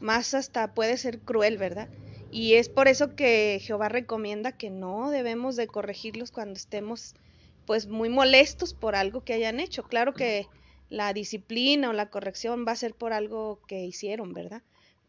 más 0.00 0.34
hasta 0.34 0.74
puede 0.74 0.96
ser 0.96 1.20
cruel, 1.20 1.58
¿verdad? 1.58 1.88
Y 2.30 2.54
es 2.54 2.68
por 2.68 2.88
eso 2.88 3.14
que 3.14 3.60
Jehová 3.62 3.88
recomienda 3.88 4.52
que 4.52 4.70
no 4.70 5.10
debemos 5.10 5.56
de 5.56 5.68
corregirlos 5.68 6.32
cuando 6.32 6.54
estemos 6.54 7.14
pues 7.66 7.86
muy 7.86 8.08
molestos 8.08 8.74
por 8.74 8.94
algo 8.94 9.24
que 9.24 9.32
hayan 9.32 9.60
hecho. 9.60 9.84
Claro 9.84 10.12
que 10.12 10.46
la 10.88 11.12
disciplina 11.12 11.90
o 11.90 11.92
la 11.92 12.10
corrección 12.10 12.64
va 12.66 12.72
a 12.72 12.76
ser 12.76 12.94
por 12.94 13.12
algo 13.12 13.60
que 13.66 13.84
hicieron, 13.84 14.32
¿verdad? 14.32 14.62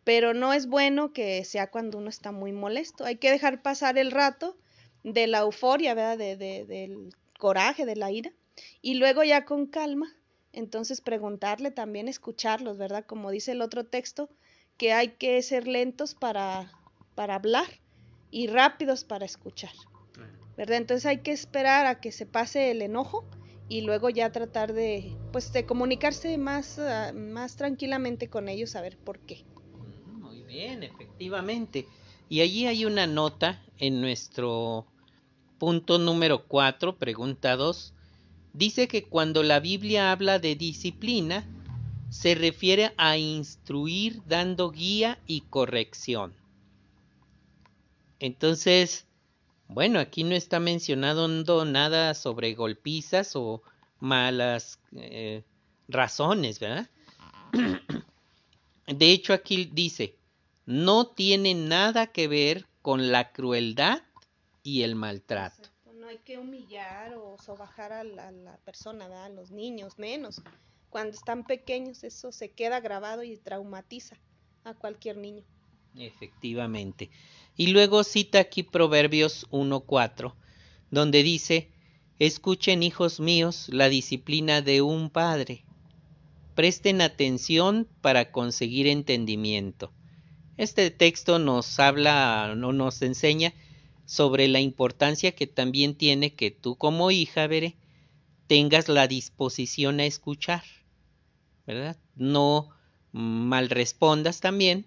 Pero 0.03 0.33
no 0.33 0.53
es 0.53 0.67
bueno 0.67 1.11
que 1.11 1.43
sea 1.43 1.69
cuando 1.69 1.97
uno 1.97 2.09
está 2.09 2.31
muy 2.31 2.51
molesto. 2.51 3.05
Hay 3.05 3.17
que 3.17 3.31
dejar 3.31 3.61
pasar 3.61 3.97
el 3.97 4.11
rato 4.11 4.57
de 5.03 5.27
la 5.27 5.39
euforia, 5.39 5.93
¿verdad? 5.93 6.17
De, 6.17 6.37
de, 6.37 6.65
del 6.65 7.13
coraje, 7.37 7.85
de 7.85 7.95
la 7.95 8.11
ira. 8.11 8.31
Y 8.81 8.95
luego 8.95 9.23
ya 9.23 9.45
con 9.45 9.67
calma, 9.67 10.15
entonces 10.53 11.01
preguntarle 11.01 11.71
también, 11.71 12.07
escucharlos, 12.07 12.77
¿verdad? 12.77 13.05
Como 13.05 13.31
dice 13.31 13.51
el 13.51 13.61
otro 13.61 13.85
texto, 13.85 14.29
que 14.77 14.93
hay 14.93 15.09
que 15.09 15.41
ser 15.41 15.67
lentos 15.67 16.15
para, 16.15 16.71
para 17.15 17.35
hablar 17.35 17.67
y 18.31 18.47
rápidos 18.47 19.03
para 19.03 19.25
escuchar. 19.25 19.71
¿Verdad? 20.55 20.77
Entonces 20.77 21.05
hay 21.05 21.19
que 21.19 21.31
esperar 21.31 21.85
a 21.85 21.99
que 21.99 22.11
se 22.11 22.25
pase 22.25 22.71
el 22.71 22.81
enojo 22.81 23.23
y 23.69 23.81
luego 23.81 24.09
ya 24.09 24.31
tratar 24.31 24.73
de 24.73 25.15
pues 25.31 25.53
de 25.53 25.65
comunicarse 25.65 26.37
más, 26.37 26.79
uh, 26.79 27.13
más 27.13 27.57
tranquilamente 27.57 28.29
con 28.29 28.47
ellos 28.49 28.75
a 28.75 28.81
ver 28.81 28.97
por 28.97 29.19
qué. 29.19 29.43
Muy 30.05 30.41
bien, 30.41 30.83
efectivamente. 30.83 31.85
Y 32.29 32.41
allí 32.41 32.65
hay 32.65 32.85
una 32.85 33.05
nota 33.05 33.61
en 33.77 34.01
nuestro 34.01 34.87
punto 35.59 35.97
número 35.97 36.47
4, 36.47 36.97
pregunta 36.97 37.55
2. 37.55 37.93
Dice 38.57 38.87
que 38.87 39.03
cuando 39.03 39.43
la 39.43 39.59
Biblia 39.59 40.11
habla 40.11 40.39
de 40.39 40.55
disciplina, 40.55 41.45
se 42.09 42.33
refiere 42.33 42.91
a 42.97 43.15
instruir 43.15 44.23
dando 44.25 44.71
guía 44.71 45.19
y 45.27 45.41
corrección. 45.41 46.33
Entonces, 48.19 49.05
bueno, 49.67 49.99
aquí 49.99 50.23
no 50.23 50.33
está 50.33 50.59
mencionando 50.59 51.65
nada 51.65 52.15
sobre 52.15 52.55
golpizas 52.55 53.35
o 53.35 53.61
malas 53.99 54.79
eh, 54.95 55.43
razones, 55.87 56.59
¿verdad? 56.59 56.89
De 58.87 59.11
hecho, 59.11 59.33
aquí 59.33 59.69
dice, 59.71 60.15
no 60.65 61.05
tiene 61.05 61.53
nada 61.53 62.07
que 62.07 62.27
ver 62.27 62.65
con 62.81 63.11
la 63.11 63.31
crueldad 63.31 64.01
y 64.63 64.81
el 64.81 64.95
maltrato. 64.95 65.69
No 66.07 66.11
hay 66.11 66.19
que 66.19 66.37
humillar 66.37 67.15
o 67.15 67.35
sobajar 67.37 67.91
a 67.91 68.01
la, 68.01 68.57
persona, 68.63 69.25
a 69.25 69.27
los 69.27 69.51
niños 69.51 69.99
menos. 69.99 70.41
Cuando 70.89 71.13
están 71.13 71.43
pequeños 71.43 72.01
eso 72.05 72.31
se 72.31 72.49
queda 72.49 72.79
grabado 72.79 73.23
y 73.23 73.35
traumatiza 73.35 74.15
a 74.63 74.73
cualquier 74.73 75.17
niño. 75.17 75.43
Efectivamente. 75.97 77.09
Y 77.57 77.67
luego 77.73 78.05
cita 78.05 78.39
aquí 78.39 78.63
Proverbios 78.63 79.49
1.4, 79.49 80.33
donde 80.91 81.23
dice, 81.23 81.71
Escuchen, 82.19 82.83
hijos 82.83 83.19
míos, 83.19 83.67
la 83.67 83.89
disciplina 83.89 84.61
de 84.61 84.81
un 84.81 85.09
padre. 85.09 85.65
Presten 86.55 87.01
atención 87.01 87.85
para 87.99 88.31
conseguir 88.31 88.87
entendimiento. 88.87 89.91
Este 90.55 90.89
texto 90.89 91.37
nos 91.37 91.77
habla, 91.81 92.53
no 92.55 92.71
nos 92.71 93.01
enseña 93.01 93.53
sobre 94.07 94.47
la 94.47 94.61
importancia 94.61 95.33
que 95.33 95.47
también 95.47 95.93
tiene 95.93 96.33
que 96.33 96.49
tú 96.49 96.77
como 96.77 97.11
hija, 97.11 97.45
veré, 97.45 97.75
tengas 98.47 98.87
la 98.87 99.05
disposición 99.05 99.99
a 99.99 100.05
escuchar, 100.05 100.63
¿verdad? 101.67 101.97
No 102.15 102.69
mal 103.11 103.69
respondas 103.69 104.39
también, 104.39 104.85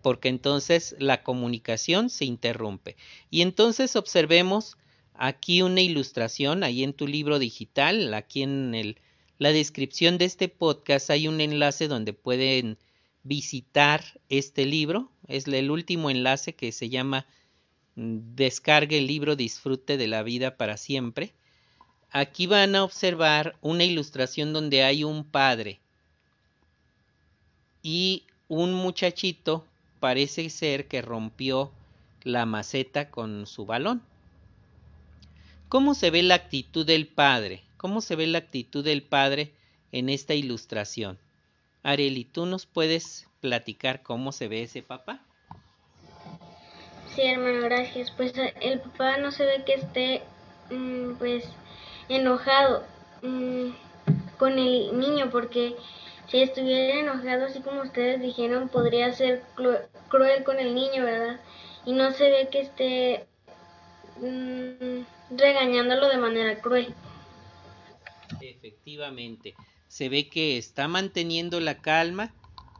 porque 0.00 0.28
entonces 0.28 0.94
la 1.00 1.24
comunicación 1.24 2.08
se 2.08 2.24
interrumpe. 2.24 2.96
Y 3.30 3.42
entonces 3.42 3.96
observemos 3.96 4.76
aquí 5.14 5.62
una 5.62 5.80
ilustración, 5.80 6.62
ahí 6.62 6.84
en 6.84 6.92
tu 6.92 7.08
libro 7.08 7.40
digital, 7.40 8.14
aquí 8.14 8.42
en 8.42 8.76
el, 8.76 8.98
la 9.38 9.52
descripción 9.52 10.18
de 10.18 10.26
este 10.26 10.48
podcast 10.48 11.10
hay 11.10 11.26
un 11.26 11.40
enlace 11.40 11.88
donde 11.88 12.12
pueden 12.12 12.78
visitar 13.24 14.20
este 14.28 14.66
libro. 14.66 15.10
Es 15.26 15.48
el 15.48 15.72
último 15.72 16.10
enlace 16.10 16.54
que 16.54 16.70
se 16.70 16.90
llama 16.90 17.26
Descargue 17.94 18.98
el 18.98 19.06
libro 19.06 19.36
Disfrute 19.36 19.96
de 19.96 20.08
la 20.08 20.22
vida 20.22 20.56
para 20.56 20.76
siempre. 20.76 21.32
Aquí 22.10 22.46
van 22.46 22.74
a 22.74 22.84
observar 22.84 23.56
una 23.60 23.84
ilustración 23.84 24.52
donde 24.52 24.82
hay 24.82 25.04
un 25.04 25.24
padre 25.24 25.80
y 27.82 28.24
un 28.48 28.74
muchachito 28.74 29.66
parece 29.98 30.48
ser 30.50 30.88
que 30.88 31.02
rompió 31.02 31.72
la 32.22 32.46
maceta 32.46 33.10
con 33.10 33.46
su 33.46 33.66
balón. 33.66 34.02
¿Cómo 35.68 35.94
se 35.94 36.10
ve 36.10 36.22
la 36.22 36.34
actitud 36.34 36.86
del 36.86 37.06
padre? 37.06 37.62
¿Cómo 37.76 38.00
se 38.00 38.14
ve 38.14 38.26
la 38.26 38.38
actitud 38.38 38.84
del 38.84 39.02
padre 39.02 39.52
en 39.90 40.08
esta 40.08 40.34
ilustración? 40.34 41.18
Areli, 41.82 42.24
¿tú 42.24 42.46
nos 42.46 42.66
puedes 42.66 43.26
platicar 43.40 44.02
cómo 44.02 44.32
se 44.32 44.48
ve 44.48 44.62
ese 44.62 44.82
papá? 44.82 45.24
Sí, 47.14 47.22
hermano, 47.22 47.62
gracias. 47.62 48.10
Pues 48.10 48.32
el 48.60 48.80
papá 48.80 49.18
no 49.18 49.30
se 49.32 49.44
ve 49.44 49.62
que 49.64 49.74
esté, 49.74 50.22
mmm, 50.70 51.14
pues, 51.14 51.44
enojado 52.08 52.84
mmm, 53.22 53.70
con 54.38 54.58
el 54.58 54.98
niño 54.98 55.30
porque 55.30 55.76
si 56.28 56.40
estuviera 56.42 57.00
enojado, 57.00 57.46
así 57.46 57.60
como 57.60 57.82
ustedes 57.82 58.20
dijeron, 58.20 58.68
podría 58.68 59.12
ser 59.12 59.42
cruel 60.08 60.44
con 60.44 60.58
el 60.58 60.74
niño, 60.74 61.04
¿verdad? 61.04 61.40
Y 61.84 61.92
no 61.92 62.12
se 62.12 62.30
ve 62.30 62.48
que 62.50 62.60
esté 62.60 63.26
mmm, 64.20 65.04
regañándolo 65.36 66.08
de 66.08 66.16
manera 66.16 66.60
cruel. 66.60 66.94
Efectivamente, 68.40 69.54
se 69.88 70.08
ve 70.08 70.28
que 70.28 70.56
está 70.56 70.88
manteniendo 70.88 71.60
la 71.60 71.74
calma 71.82 72.32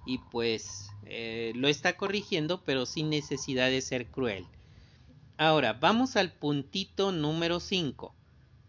y 0.07 0.19
pues 0.31 0.92
eh, 1.07 1.53
lo 1.55 1.69
está 1.69 1.97
corrigiendo, 1.97 2.63
pero 2.65 2.87
sin 2.87 3.11
necesidad 3.11 3.69
de 3.69 3.81
ser 3.81 4.07
cruel. 4.07 4.47
Ahora, 5.37 5.73
vamos 5.73 6.17
al 6.17 6.33
puntito 6.33 7.13
número 7.13 7.61
5. 7.61 8.15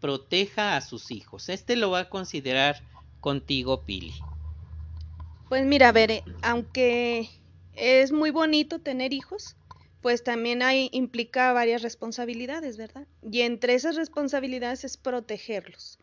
Proteja 0.00 0.76
a 0.76 0.80
sus 0.80 1.10
hijos. 1.10 1.48
Este 1.48 1.76
lo 1.76 1.90
va 1.90 2.00
a 2.00 2.08
considerar 2.08 2.82
contigo, 3.20 3.82
Pili. 3.82 4.14
Pues 5.48 5.64
mira, 5.64 5.92
Bere, 5.92 6.24
aunque 6.42 7.30
es 7.74 8.12
muy 8.12 8.30
bonito 8.30 8.80
tener 8.80 9.12
hijos, 9.12 9.56
pues 10.00 10.22
también 10.22 10.62
hay, 10.62 10.90
implica 10.92 11.52
varias 11.52 11.82
responsabilidades, 11.82 12.76
¿verdad? 12.76 13.06
Y 13.22 13.40
entre 13.40 13.74
esas 13.74 13.96
responsabilidades 13.96 14.84
es 14.84 14.96
protegerlos 14.96 15.98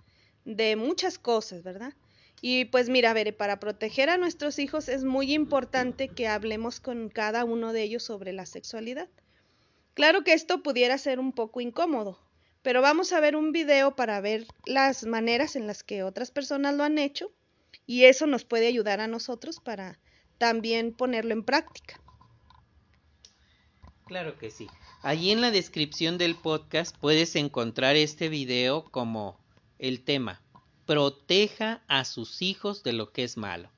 de 0.46 0.76
muchas 0.76 1.20
cosas, 1.20 1.64
¿verdad? 1.64 1.94
Y 2.42 2.66
pues 2.66 2.90
mira, 2.90 3.14
Bere, 3.14 3.34
para 3.34 3.60
proteger 3.60 4.10
a 4.10 4.18
nuestros 4.18 4.58
hijos 4.58 4.90
es 4.90 5.04
muy 5.04 5.32
importante 5.32 6.08
que 6.10 6.28
hablemos 6.28 6.80
con 6.80 7.10
cada 7.10 7.46
uno 7.46 7.72
de 7.72 7.84
ellos 7.84 8.04
sobre 8.04 8.34
la 8.34 8.48
sexualidad. 8.48 9.08
Claro 9.94 10.24
que 10.24 10.34
esto 10.34 10.64
pudiera 10.64 10.98
ser 10.98 11.20
un 11.20 11.34
poco 11.34 11.62
incómodo, 11.62 12.20
pero 12.64 12.82
vamos 12.82 13.14
a 13.14 13.20
ver 13.20 13.36
un 13.36 13.52
video 13.52 13.96
para 13.96 14.20
ver 14.22 14.48
las 14.66 15.06
maneras 15.06 15.56
en 15.56 15.68
las 15.68 15.84
que 15.84 16.02
otras 16.02 16.32
personas 16.32 16.74
lo 16.74 16.84
han 16.84 16.98
hecho 16.98 17.32
y 17.86 18.06
eso 18.06 18.26
nos 18.26 18.44
puede 18.44 18.66
ayudar 18.66 19.02
a 19.02 19.08
nosotros 19.08 19.60
para 19.60 20.00
también 20.40 20.94
ponerlo 20.94 21.34
en 21.34 21.44
práctica. 21.44 22.02
Claro 24.08 24.40
que 24.40 24.50
sí. 24.50 24.68
Allí 25.04 25.32
en 25.32 25.42
la 25.42 25.52
descripción 25.52 26.18
del 26.18 26.36
podcast 26.36 26.98
puedes 26.98 27.36
encontrar 27.36 27.96
este 27.96 28.30
video 28.30 28.86
como 28.86 29.40
el 29.78 30.04
tema 30.04 30.42
Proteja 30.92 31.80
a 31.88 32.04
sus 32.04 32.42
hijos 32.42 32.84
de 32.84 32.92
lo 32.92 33.14
que 33.14 33.24
es 33.24 33.38
malo. 33.38 33.70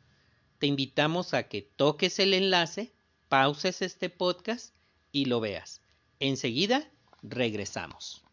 Te 0.58 0.66
invitamos 0.66 1.36
a 1.36 1.44
que 1.44 1.62
toques 1.62 2.18
el 2.18 2.34
enlace, 2.34 2.92
pauses 3.30 3.84
este 3.84 4.10
podcast 4.10 4.74
y 5.12 5.26
lo 5.26 5.40
veas. 5.40 5.84
Enseguida 6.20 6.90
regresamos. 7.22 8.24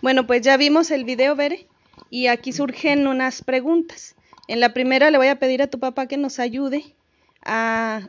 Bueno, 0.00 0.26
pues 0.26 0.40
ya 0.40 0.56
vimos 0.56 0.90
el 0.90 1.04
video, 1.04 1.36
Bere, 1.36 1.68
y 2.08 2.28
aquí 2.28 2.54
surgen 2.54 3.06
unas 3.06 3.44
preguntas. 3.44 4.14
En 4.48 4.58
la 4.58 4.72
primera 4.72 5.10
le 5.10 5.18
voy 5.18 5.28
a 5.28 5.38
pedir 5.38 5.60
a 5.60 5.68
tu 5.68 5.78
papá 5.78 6.06
que 6.06 6.16
nos 6.16 6.38
ayude 6.38 6.96
a 7.42 8.08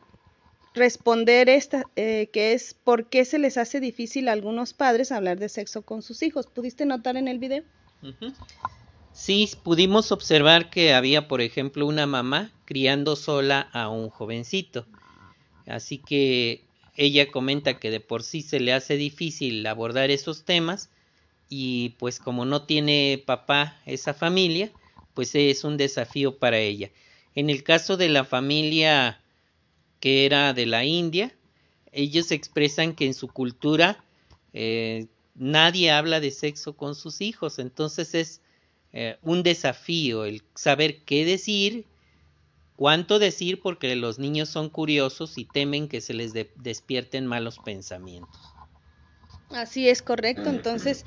responder 0.73 1.49
esta, 1.49 1.83
eh, 1.97 2.29
que 2.31 2.53
es 2.53 2.75
por 2.75 3.09
qué 3.09 3.25
se 3.25 3.39
les 3.39 3.57
hace 3.57 3.81
difícil 3.81 4.29
a 4.29 4.31
algunos 4.31 4.73
padres 4.73 5.11
hablar 5.11 5.37
de 5.37 5.49
sexo 5.49 5.81
con 5.81 6.01
sus 6.01 6.23
hijos. 6.23 6.47
¿Pudiste 6.47 6.85
notar 6.85 7.17
en 7.17 7.27
el 7.27 7.39
video? 7.39 7.65
Uh 8.03 8.07
-huh. 8.07 8.33
Sí, 9.13 9.47
pudimos 9.61 10.11
observar 10.11 10.71
que 10.71 10.93
había, 10.93 11.27
por 11.27 11.41
ejemplo, 11.41 11.85
una 11.85 12.07
mamá 12.07 12.51
criando 12.65 13.15
sola 13.15 13.69
a 13.71 13.87
un 13.87 14.09
jovencito. 14.09 14.87
Así 15.67 15.99
que 15.99 16.65
ella 16.95 17.31
comenta 17.31 17.79
que 17.79 17.91
de 17.91 17.99
por 17.99 18.23
sí 18.23 18.41
se 18.41 18.59
le 18.59 18.73
hace 18.73 18.97
difícil 18.97 19.65
abordar 19.67 20.09
esos 20.09 20.43
temas 20.43 20.89
y 21.47 21.89
pues 21.99 22.19
como 22.19 22.45
no 22.45 22.63
tiene 22.63 23.23
papá 23.23 23.79
esa 23.85 24.15
familia, 24.15 24.71
pues 25.13 25.35
es 25.35 25.63
un 25.63 25.77
desafío 25.77 26.37
para 26.39 26.57
ella. 26.57 26.89
En 27.35 27.51
el 27.51 27.63
caso 27.63 27.97
de 27.97 28.09
la 28.09 28.25
familia 28.25 29.21
que 29.99 30.25
era 30.25 30.53
de 30.53 30.65
la 30.65 30.85
India, 30.85 31.33
ellos 31.91 32.31
expresan 32.31 32.93
que 32.95 33.05
en 33.05 33.13
su 33.13 33.27
cultura 33.27 34.03
eh, 34.53 35.05
nadie 35.35 35.91
habla 35.91 36.19
de 36.19 36.31
sexo 36.31 36.75
con 36.75 36.95
sus 36.95 37.21
hijos, 37.21 37.59
entonces 37.59 38.15
es 38.15 38.41
eh, 38.93 39.17
un 39.21 39.43
desafío 39.43 40.25
el 40.25 40.43
saber 40.55 41.03
qué 41.03 41.25
decir, 41.25 41.85
cuánto 42.75 43.19
decir, 43.19 43.59
porque 43.61 43.95
los 43.95 44.19
niños 44.19 44.49
son 44.49 44.69
curiosos 44.69 45.37
y 45.37 45.45
temen 45.45 45.87
que 45.87 46.01
se 46.01 46.13
les 46.13 46.33
despierten 46.33 47.25
malos 47.25 47.59
pensamientos. 47.59 48.39
Así 49.49 49.89
es 49.89 50.01
correcto, 50.01 50.49
entonces 50.49 51.05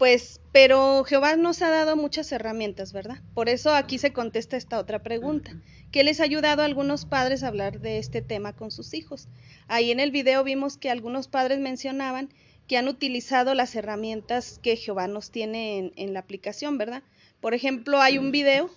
pues, 0.00 0.40
pero 0.50 1.04
Jehová 1.04 1.36
nos 1.36 1.60
ha 1.60 1.68
dado 1.68 1.94
muchas 1.94 2.32
herramientas, 2.32 2.94
¿verdad? 2.94 3.18
Por 3.34 3.50
eso 3.50 3.74
aquí 3.74 3.98
se 3.98 4.14
contesta 4.14 4.56
esta 4.56 4.78
otra 4.78 5.02
pregunta. 5.02 5.52
¿Qué 5.92 6.04
les 6.04 6.20
ha 6.20 6.24
ayudado 6.24 6.62
a 6.62 6.64
algunos 6.64 7.04
padres 7.04 7.42
a 7.42 7.48
hablar 7.48 7.80
de 7.80 7.98
este 7.98 8.22
tema 8.22 8.54
con 8.54 8.70
sus 8.70 8.94
hijos? 8.94 9.28
Ahí 9.68 9.90
en 9.90 10.00
el 10.00 10.10
video 10.10 10.42
vimos 10.42 10.78
que 10.78 10.88
algunos 10.88 11.28
padres 11.28 11.58
mencionaban 11.58 12.30
que 12.66 12.78
han 12.78 12.88
utilizado 12.88 13.52
las 13.54 13.74
herramientas 13.74 14.58
que 14.62 14.76
Jehová 14.76 15.06
nos 15.06 15.30
tiene 15.30 15.92
en, 15.94 16.14
la 16.14 16.20
aplicación, 16.20 16.78
¿verdad? 16.78 17.02
Por 17.40 17.54
ejemplo, 17.54 18.00
hay 18.00 18.18
un 18.18 18.32
video 18.32 18.70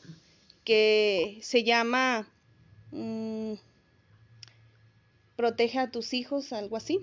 que 0.64 1.38
se 1.42 1.64
llama 1.64 2.28
mm, 2.92 3.54
Protege 5.36 5.80
a 5.80 5.92
tus 5.92 6.14
hijos, 6.14 6.54
algo 6.54 6.78
así. 6.78 7.00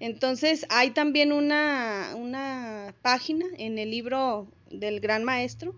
Entonces, 0.00 0.66
hay 0.68 0.90
también 0.90 1.32
una, 1.32 2.14
una 2.16 2.94
página 3.02 3.46
en 3.58 3.78
el 3.78 3.90
libro 3.90 4.48
del 4.70 5.00
Gran 5.00 5.22
Maestro 5.22 5.74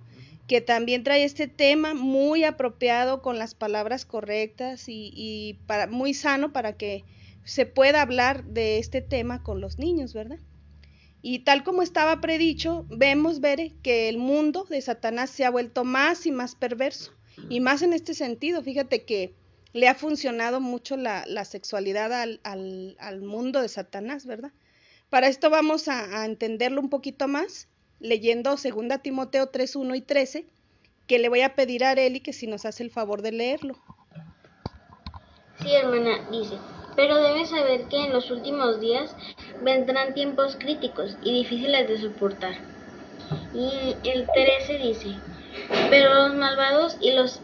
que 0.46 0.61
también 0.61 1.04
trae 1.04 1.25
este 1.25 1.49
tema 1.49 1.94
muy 1.94 2.44
apropiado 2.44 3.23
con 3.23 3.38
las 3.38 3.54
palabras 3.54 4.04
correctas 4.04 4.88
y, 4.88 5.11
y 5.14 5.54
para, 5.66 5.87
muy 5.87 6.14
sano 6.14 6.52
para 6.52 6.75
que 6.75 7.02
se 7.44 7.66
pueda 7.66 8.02
hablar 8.02 8.44
de 8.44 8.78
este 8.78 9.00
tema 9.00 9.42
con 9.42 9.61
los 9.61 9.78
niños, 9.78 10.12
¿verdad? 10.12 10.38
Y 11.26 11.38
tal 11.38 11.64
como 11.64 11.81
estaba 11.81 12.21
predicho, 12.21 12.85
vemos, 12.90 13.40
ver 13.40 13.73
que 13.83 14.11
el 14.11 14.19
mundo 14.19 14.66
de 14.69 14.83
Satanás 14.83 15.31
se 15.31 15.47
ha 15.47 15.50
vuelto 15.50 15.83
más 15.83 16.26
y 16.26 16.31
más 16.31 16.54
perverso. 16.54 17.12
Y 17.49 17.61
más 17.61 17.81
en 17.81 17.95
este 17.95 18.12
sentido, 18.12 18.61
fíjate 18.61 19.07
que 19.07 19.35
le 19.73 19.88
ha 19.88 19.95
funcionado 19.95 20.61
mucho 20.61 20.99
la, 20.99 21.25
sexualidad 21.47 22.12
al, 22.12 22.40
al, 22.43 23.23
mundo 23.23 23.62
de 23.62 23.71
Satanás, 23.71 24.26
¿verdad? 24.26 24.52
Para 25.09 25.28
esto 25.28 25.49
vamos 25.49 25.88
a, 25.88 26.26
entenderlo 26.26 26.83
un 26.83 26.90
poquito 26.90 27.26
más 27.26 27.69
leyendo 28.00 28.50
2 28.50 29.00
Timoteo 29.02 29.49
3, 29.49 29.76
1 29.76 29.95
y 29.95 30.02
13, 30.02 30.47
que 31.07 31.19
le 31.19 31.31
voy 31.31 31.40
a 31.40 31.54
pedir 31.54 31.85
a 31.85 31.93
Areli 31.93 32.21
que 32.21 32.35
si 32.35 32.47
nos 32.47 32.66
hace 32.66 32.83
el 32.83 32.90
favor 32.90 33.23
de 33.23 33.33
leerlo. 33.33 33.78
Sí, 35.62 35.73
hermana, 35.73 36.28
dice, 36.31 36.59
pero 36.97 37.16
debes 37.16 37.49
saber 37.49 37.88
que 37.88 37.97
en 37.97 38.12
los 38.12 38.31
últimos 38.31 38.78
días 38.78 39.16
vendrán 39.62 40.14
tiempos 40.14 40.56
críticos 40.56 41.16
y 41.23 41.32
difíciles 41.32 41.88
de 41.88 41.99
soportar. 41.99 42.54
Y 43.54 43.96
el 44.08 44.26
13 44.34 44.78
dice, 44.78 45.16
pero 45.90 46.14
los 46.14 46.34
malvados 46.34 46.96
y 47.00 47.12
los 47.12 47.40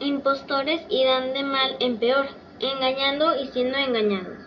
impostores 0.00 0.82
irán 0.88 1.32
de 1.32 1.42
mal 1.42 1.76
en 1.80 1.98
peor, 1.98 2.26
engañando 2.58 3.40
y 3.40 3.48
siendo 3.48 3.78
engañados. 3.78 4.38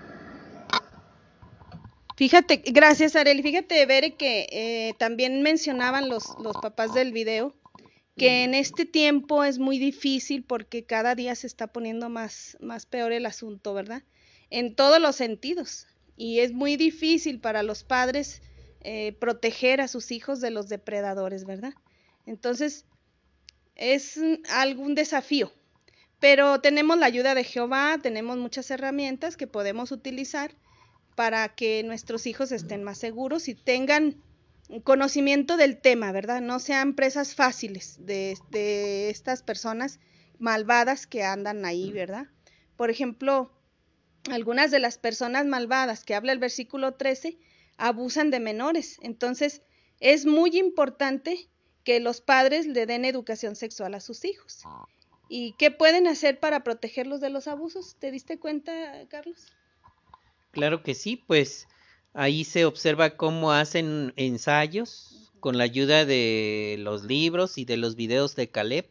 Fíjate, 2.15 2.61
gracias 2.65 3.15
Areli, 3.15 3.41
fíjate, 3.41 3.85
Bere, 3.85 4.15
que 4.15 4.47
eh, 4.51 4.93
también 4.99 5.41
mencionaban 5.41 6.09
los, 6.09 6.23
los 6.39 6.55
papás 6.61 6.93
del 6.93 7.11
video 7.11 7.55
que 8.17 8.43
en 8.43 8.53
este 8.53 8.85
tiempo 8.85 9.43
es 9.43 9.57
muy 9.57 9.79
difícil 9.79 10.43
porque 10.43 10.85
cada 10.85 11.15
día 11.15 11.35
se 11.35 11.47
está 11.47 11.67
poniendo 11.67 12.10
más, 12.10 12.58
más 12.60 12.86
peor 12.86 13.12
el 13.12 13.25
asunto, 13.25 13.73
¿verdad? 13.73 14.03
En 14.49 14.75
todos 14.75 14.99
los 14.99 15.15
sentidos. 15.15 15.88
Y 16.15 16.39
es 16.39 16.52
muy 16.52 16.76
difícil 16.76 17.39
para 17.39 17.63
los 17.63 17.84
padres 17.84 18.41
eh, 18.82 19.13
proteger 19.19 19.82
a 19.82 19.88
sus 19.88 20.12
hijos 20.12 20.41
de 20.41 20.52
los 20.52 20.69
depredadores, 20.69 21.45
¿verdad? 21.45 21.73
Entonces, 22.26 22.86
es 23.76 24.19
algún 24.49 24.95
desafío, 24.95 25.52
pero 26.19 26.62
tenemos 26.62 26.97
la 26.97 27.06
ayuda 27.06 27.34
de 27.34 27.43
Jehová, 27.43 27.97
tenemos 28.02 28.38
muchas 28.38 28.69
herramientas 28.71 29.38
que 29.38 29.47
podemos 29.47 29.91
utilizar 29.91 30.56
para 31.15 31.49
que 31.49 31.84
nuestros 31.84 32.28
hijos 32.28 32.52
estén 32.52 32.84
más 32.84 32.97
seguros 32.97 33.47
y 33.47 33.56
tengan 33.56 34.21
conocimiento 34.84 35.58
del 35.58 35.80
tema, 35.80 36.12
¿verdad? 36.12 36.41
No 36.41 36.60
sean 36.60 36.93
presas 36.93 37.36
fáciles 37.36 37.97
de, 37.99 38.38
de 38.49 39.10
estas 39.10 39.43
personas 39.43 39.99
malvadas 40.39 41.08
que 41.08 41.23
andan 41.23 41.65
ahí, 41.65 41.91
¿verdad? 41.91 42.28
Por 42.76 42.89
ejemplo, 42.89 43.52
algunas 44.31 44.71
de 44.71 44.79
las 44.79 44.97
personas 44.97 45.45
malvadas 45.45 46.03
que 46.03 46.15
habla 46.15 46.31
el 46.31 46.39
versículo 46.39 46.93
13 46.93 47.38
abusan 47.77 48.31
de 48.31 48.39
menores. 48.39 48.97
Entonces, 49.01 49.62
es 49.99 50.25
muy 50.25 50.57
importante 50.57 51.49
que 51.83 51.99
los 51.99 52.21
padres 52.21 52.65
le 52.65 52.86
den 52.86 53.05
educación 53.05 53.55
sexual 53.55 53.93
a 53.93 53.99
sus 53.99 54.25
hijos. 54.25 54.63
¿Y 55.29 55.53
qué 55.57 55.71
pueden 55.71 56.07
hacer 56.07 56.39
para 56.39 56.63
protegerlos 56.63 57.19
de 57.19 57.29
los 57.29 57.47
abusos? 57.47 57.95
¿Te 57.99 58.12
diste 58.12 58.39
cuenta, 58.39 58.73
Carlos? 59.09 59.51
Claro 60.51 60.83
que 60.83 60.93
sí, 60.93 61.17
pues 61.17 61.67
ahí 62.13 62.43
se 62.43 62.65
observa 62.65 63.17
cómo 63.17 63.51
hacen 63.51 64.13
ensayos 64.15 65.31
con 65.39 65.57
la 65.57 65.63
ayuda 65.63 66.05
de 66.05 66.77
los 66.79 67.03
libros 67.03 67.57
y 67.57 67.65
de 67.65 67.75
los 67.75 67.95
videos 67.95 68.36
de 68.36 68.49
Caleb 68.49 68.88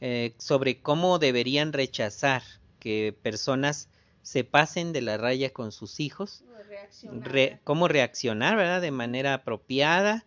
eh, 0.00 0.34
sobre 0.38 0.80
cómo 0.80 1.18
deberían 1.18 1.72
rechazar 1.72 2.42
que 2.78 3.14
personas 3.22 3.88
se 4.24 4.42
pasen 4.42 4.92
de 4.92 5.02
la 5.02 5.18
raya 5.18 5.50
con 5.50 5.70
sus 5.70 6.00
hijos, 6.00 6.42
cómo 7.62 7.88
reaccionar, 7.88 8.56
¿verdad? 8.56 8.80
De 8.80 8.90
manera 8.90 9.34
apropiada. 9.34 10.24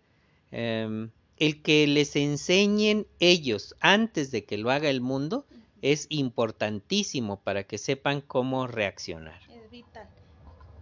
Em, 0.52 1.10
el 1.38 1.62
que 1.62 1.86
les 1.88 2.16
enseñen 2.16 3.06
ellos 3.20 3.76
antes 3.80 4.32
de 4.32 4.46
que 4.46 4.58
lo 4.58 4.72
haga 4.72 4.90
el 4.90 5.02
mundo 5.02 5.46
es 5.82 6.06
importantísimo 6.10 7.42
para 7.42 7.64
que 7.64 7.78
sepan 7.78 8.22
cómo 8.22 8.68
reaccionar. 8.68 9.42
Es 9.50 9.70
vital. 9.70 10.08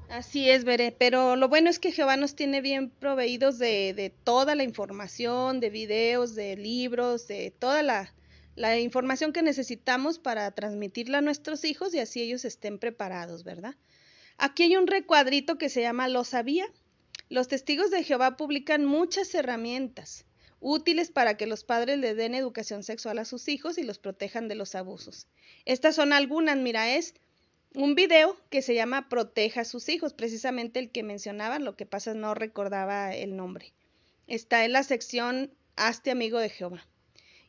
Así 0.10 0.50
es, 0.50 0.66
Veré, 0.66 0.92
pero 0.92 1.36
lo 1.36 1.50
bueno 1.50 1.70
es 1.70 1.80
que 1.80 1.92
Jehová 1.92 2.16
nos 2.16 2.36
tiene 2.36 2.62
bien 2.62 2.90
proveídos 2.90 3.58
de, 3.58 3.94
de 3.94 4.12
toda 4.12 4.56
la 4.56 4.64
información, 4.64 5.60
de 5.60 5.70
videos, 5.70 6.36
de 6.36 6.56
libros, 6.56 7.28
de 7.28 7.52
toda 7.52 7.82
la, 7.82 8.14
la 8.56 8.80
información 8.80 9.34
que 9.34 9.42
necesitamos 9.42 10.18
para 10.20 10.50
transmitirla 10.52 11.20
a 11.20 11.22
nuestros 11.22 11.66
hijos 11.66 11.94
y 11.94 12.00
así 12.00 12.22
ellos 12.22 12.46
estén 12.46 12.80
preparados, 12.80 13.44
¿verdad? 13.44 13.76
Aquí 14.38 14.64
hay 14.64 14.78
un 14.78 14.88
recuadrito 14.88 15.58
que 15.58 15.70
se 15.70 15.82
llama 15.82 16.08
Lo 16.08 16.24
sabía. 16.24 16.66
Los 17.30 17.48
testigos 17.48 17.92
de 17.92 18.04
Jehová 18.04 18.38
publican 18.38 18.86
muchas 18.86 19.34
herramientas 19.36 20.26
útiles 20.60 21.12
para 21.12 21.38
que 21.38 21.48
los 21.48 21.64
padres 21.64 22.00
le 22.00 22.16
den 22.16 22.34
educación 22.34 22.84
sexual 22.84 23.20
a 23.20 23.26
sus 23.26 23.48
hijos 23.48 23.78
y 23.78 23.84
los 23.84 24.00
protejan 24.00 24.48
de 24.48 24.56
los 24.56 24.74
abusos. 24.74 25.28
Estas 25.66 25.96
son 25.96 26.14
algunas, 26.14 26.58
mira, 26.58 26.96
es 26.96 27.14
un 27.74 27.94
video 27.94 28.38
que 28.50 28.62
se 28.62 28.74
llama 28.74 29.10
Proteja 29.10 29.62
a 29.62 29.66
sus 29.66 29.90
hijos, 29.90 30.14
precisamente 30.14 30.80
el 30.80 30.92
que 30.92 31.04
mencionaba, 31.04 31.60
lo 31.60 31.76
que 31.76 31.86
pasa 31.86 32.14
no 32.14 32.34
recordaba 32.34 33.14
el 33.14 33.36
nombre. 33.36 33.74
Está 34.28 34.66
en 34.66 34.72
la 34.72 34.84
sección 34.84 35.52
Hazte 35.76 36.10
amigo 36.10 36.40
de 36.40 36.50
Jehová. 36.50 36.88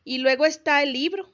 Y 0.07 0.19
luego 0.19 0.45
está 0.45 0.81
el 0.83 0.93
libro, 0.93 1.27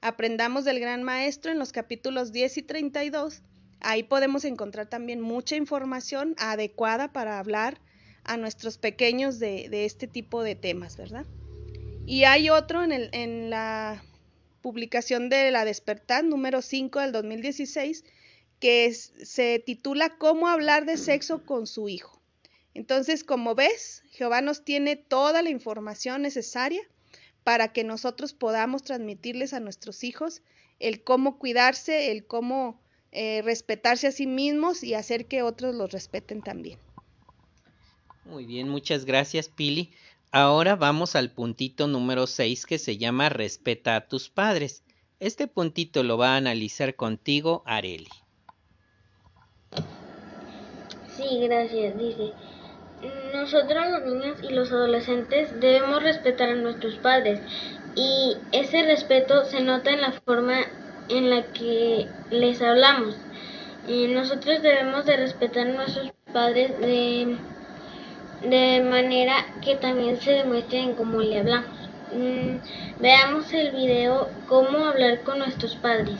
Aprendamos 0.00 0.64
del 0.64 0.80
Gran 0.80 1.04
Maestro 1.04 1.52
en 1.52 1.60
los 1.60 1.70
capítulos 1.70 2.32
10 2.32 2.56
y 2.56 2.62
32. 2.62 3.42
Ahí 3.78 4.02
podemos 4.02 4.44
encontrar 4.44 4.88
también 4.88 5.20
mucha 5.20 5.54
información 5.54 6.34
adecuada 6.36 7.12
para 7.12 7.38
hablar 7.38 7.80
a 8.24 8.36
nuestros 8.36 8.78
pequeños 8.78 9.38
de, 9.38 9.68
este 9.84 10.08
tipo 10.08 10.42
de 10.42 10.56
temas, 10.56 10.96
¿verdad? 10.96 11.24
Y 12.04 12.24
hay 12.24 12.50
otro 12.50 12.82
en, 12.82 12.90
el, 12.90 13.10
en 13.12 13.48
la 13.48 14.02
publicación 14.60 15.28
de 15.28 15.52
La 15.52 15.64
Despertad, 15.64 16.24
número 16.24 16.62
5 16.62 16.98
del 16.98 17.12
2016, 17.12 18.02
que 18.58 18.92
se 18.92 19.62
titula 19.64 20.18
Cómo 20.18 20.48
hablar 20.48 20.84
de 20.84 20.96
sexo 20.96 21.44
con 21.44 21.68
su 21.68 21.88
hijo. 21.88 22.20
Entonces, 22.74 23.22
como 23.22 23.54
ves, 23.54 24.02
Jehová 24.10 24.40
nos 24.40 24.64
tiene 24.64 24.96
toda 24.96 25.44
la 25.44 25.50
información 25.50 26.22
necesaria 26.22 26.82
para 27.46 27.68
que 27.68 27.84
nosotros 27.84 28.32
podamos 28.32 28.82
transmitirles 28.82 29.54
a 29.54 29.60
nuestros 29.60 30.02
hijos 30.02 30.42
el 30.80 31.04
cómo 31.04 31.38
cuidarse, 31.38 32.10
el 32.10 32.26
cómo 32.26 32.80
eh, 33.12 33.40
respetarse 33.44 34.08
a 34.08 34.10
sí 34.10 34.26
mismos 34.26 34.82
y 34.82 34.94
hacer 34.94 35.26
que 35.26 35.42
otros 35.42 35.72
los 35.76 35.92
respeten 35.92 36.42
también. 36.42 36.80
Muy 38.24 38.46
bien, 38.46 38.68
muchas 38.68 39.04
gracias 39.04 39.48
Pili. 39.48 39.92
Ahora 40.32 40.74
vamos 40.74 41.14
al 41.14 41.30
puntito 41.30 41.86
número 41.86 42.26
6 42.26 42.66
que 42.66 42.80
se 42.80 42.98
llama 42.98 43.28
Respeta 43.28 43.94
a 43.94 44.08
tus 44.08 44.28
padres. 44.28 44.82
Este 45.20 45.46
puntito 45.46 46.02
lo 46.02 46.18
va 46.18 46.34
a 46.34 46.38
analizar 46.38 46.96
contigo 46.96 47.62
Areli. 47.64 48.08
Sí, 51.16 51.38
gracias. 51.42 51.96
Dice, 51.96 52.32
nosotros 53.34 53.86
los 53.90 54.02
niños 54.04 54.38
y 54.42 54.52
los 54.52 54.72
adolescentes 54.72 55.60
debemos 55.60 56.02
respetar 56.02 56.48
a 56.50 56.54
nuestros 56.54 56.96
padres 56.96 57.40
y 57.94 58.36
ese 58.52 58.82
respeto 58.82 59.44
se 59.44 59.60
nota 59.60 59.90
en 59.90 60.00
la 60.00 60.12
forma 60.12 60.60
en 61.08 61.30
la 61.30 61.42
que 61.52 62.06
les 62.30 62.60
hablamos. 62.62 63.16
nosotros 63.86 64.62
debemos 64.62 65.06
de 65.06 65.16
respetar 65.16 65.66
a 65.66 65.72
nuestros 65.72 66.10
padres 66.32 66.78
de, 66.80 67.36
de 68.42 68.80
manera 68.82 69.46
que 69.62 69.76
también 69.76 70.20
se 70.20 70.32
demuestre 70.32 70.80
en 70.80 70.94
cómo 70.94 71.20
le 71.20 71.38
hablamos. 71.38 71.76
Mm, 72.12 72.58
veamos 73.00 73.52
el 73.52 73.72
video 73.72 74.28
cómo 74.48 74.86
hablar 74.86 75.22
con 75.22 75.38
nuestros 75.38 75.76
padres. 75.76 76.16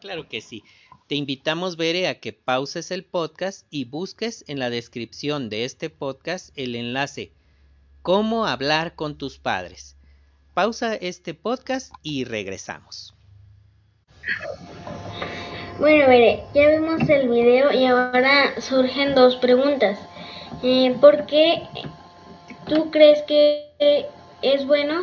Claro 0.00 0.28
que 0.28 0.40
sí. 0.40 0.62
Te 1.10 1.16
invitamos, 1.16 1.76
Bere, 1.76 2.06
a 2.06 2.20
que 2.20 2.32
pauses 2.32 2.92
el 2.92 3.02
podcast 3.02 3.66
y 3.68 3.84
busques 3.84 4.44
en 4.46 4.60
la 4.60 4.70
descripción 4.70 5.48
de 5.48 5.64
este 5.64 5.90
podcast 5.90 6.56
el 6.56 6.76
enlace 6.76 7.32
Cómo 8.02 8.46
hablar 8.46 8.94
con 8.94 9.18
tus 9.18 9.40
padres. 9.40 9.96
Pausa 10.54 10.94
este 10.94 11.34
podcast 11.34 11.92
y 12.04 12.22
regresamos. 12.22 13.12
Bueno, 15.80 16.06
Bere, 16.06 16.44
ya 16.54 16.70
vimos 16.70 17.00
el 17.08 17.28
video 17.28 17.72
y 17.72 17.86
ahora 17.86 18.60
surgen 18.60 19.16
dos 19.16 19.34
preguntas. 19.34 19.98
Eh, 20.62 20.94
¿Por 21.00 21.26
qué 21.26 21.64
tú 22.68 22.92
crees 22.92 23.20
que 23.22 24.06
es 24.42 24.64
bueno 24.64 25.02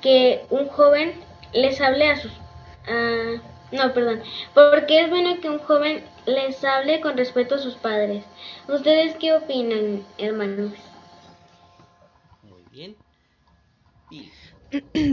que 0.00 0.44
un 0.50 0.68
joven 0.68 1.12
les 1.52 1.80
hable 1.80 2.08
a 2.08 2.22
sus... 2.22 2.30
No, 3.74 3.92
perdón. 3.92 4.22
Porque 4.54 5.00
es 5.00 5.10
bueno 5.10 5.40
que 5.40 5.50
un 5.50 5.58
joven 5.58 6.04
les 6.26 6.62
hable 6.62 7.00
con 7.00 7.16
respeto 7.16 7.56
a 7.56 7.58
sus 7.58 7.74
padres. 7.74 8.24
¿Ustedes 8.68 9.16
qué 9.16 9.32
opinan, 9.32 10.06
hermanos? 10.16 10.72
Muy 12.42 12.62
bien. 12.70 12.96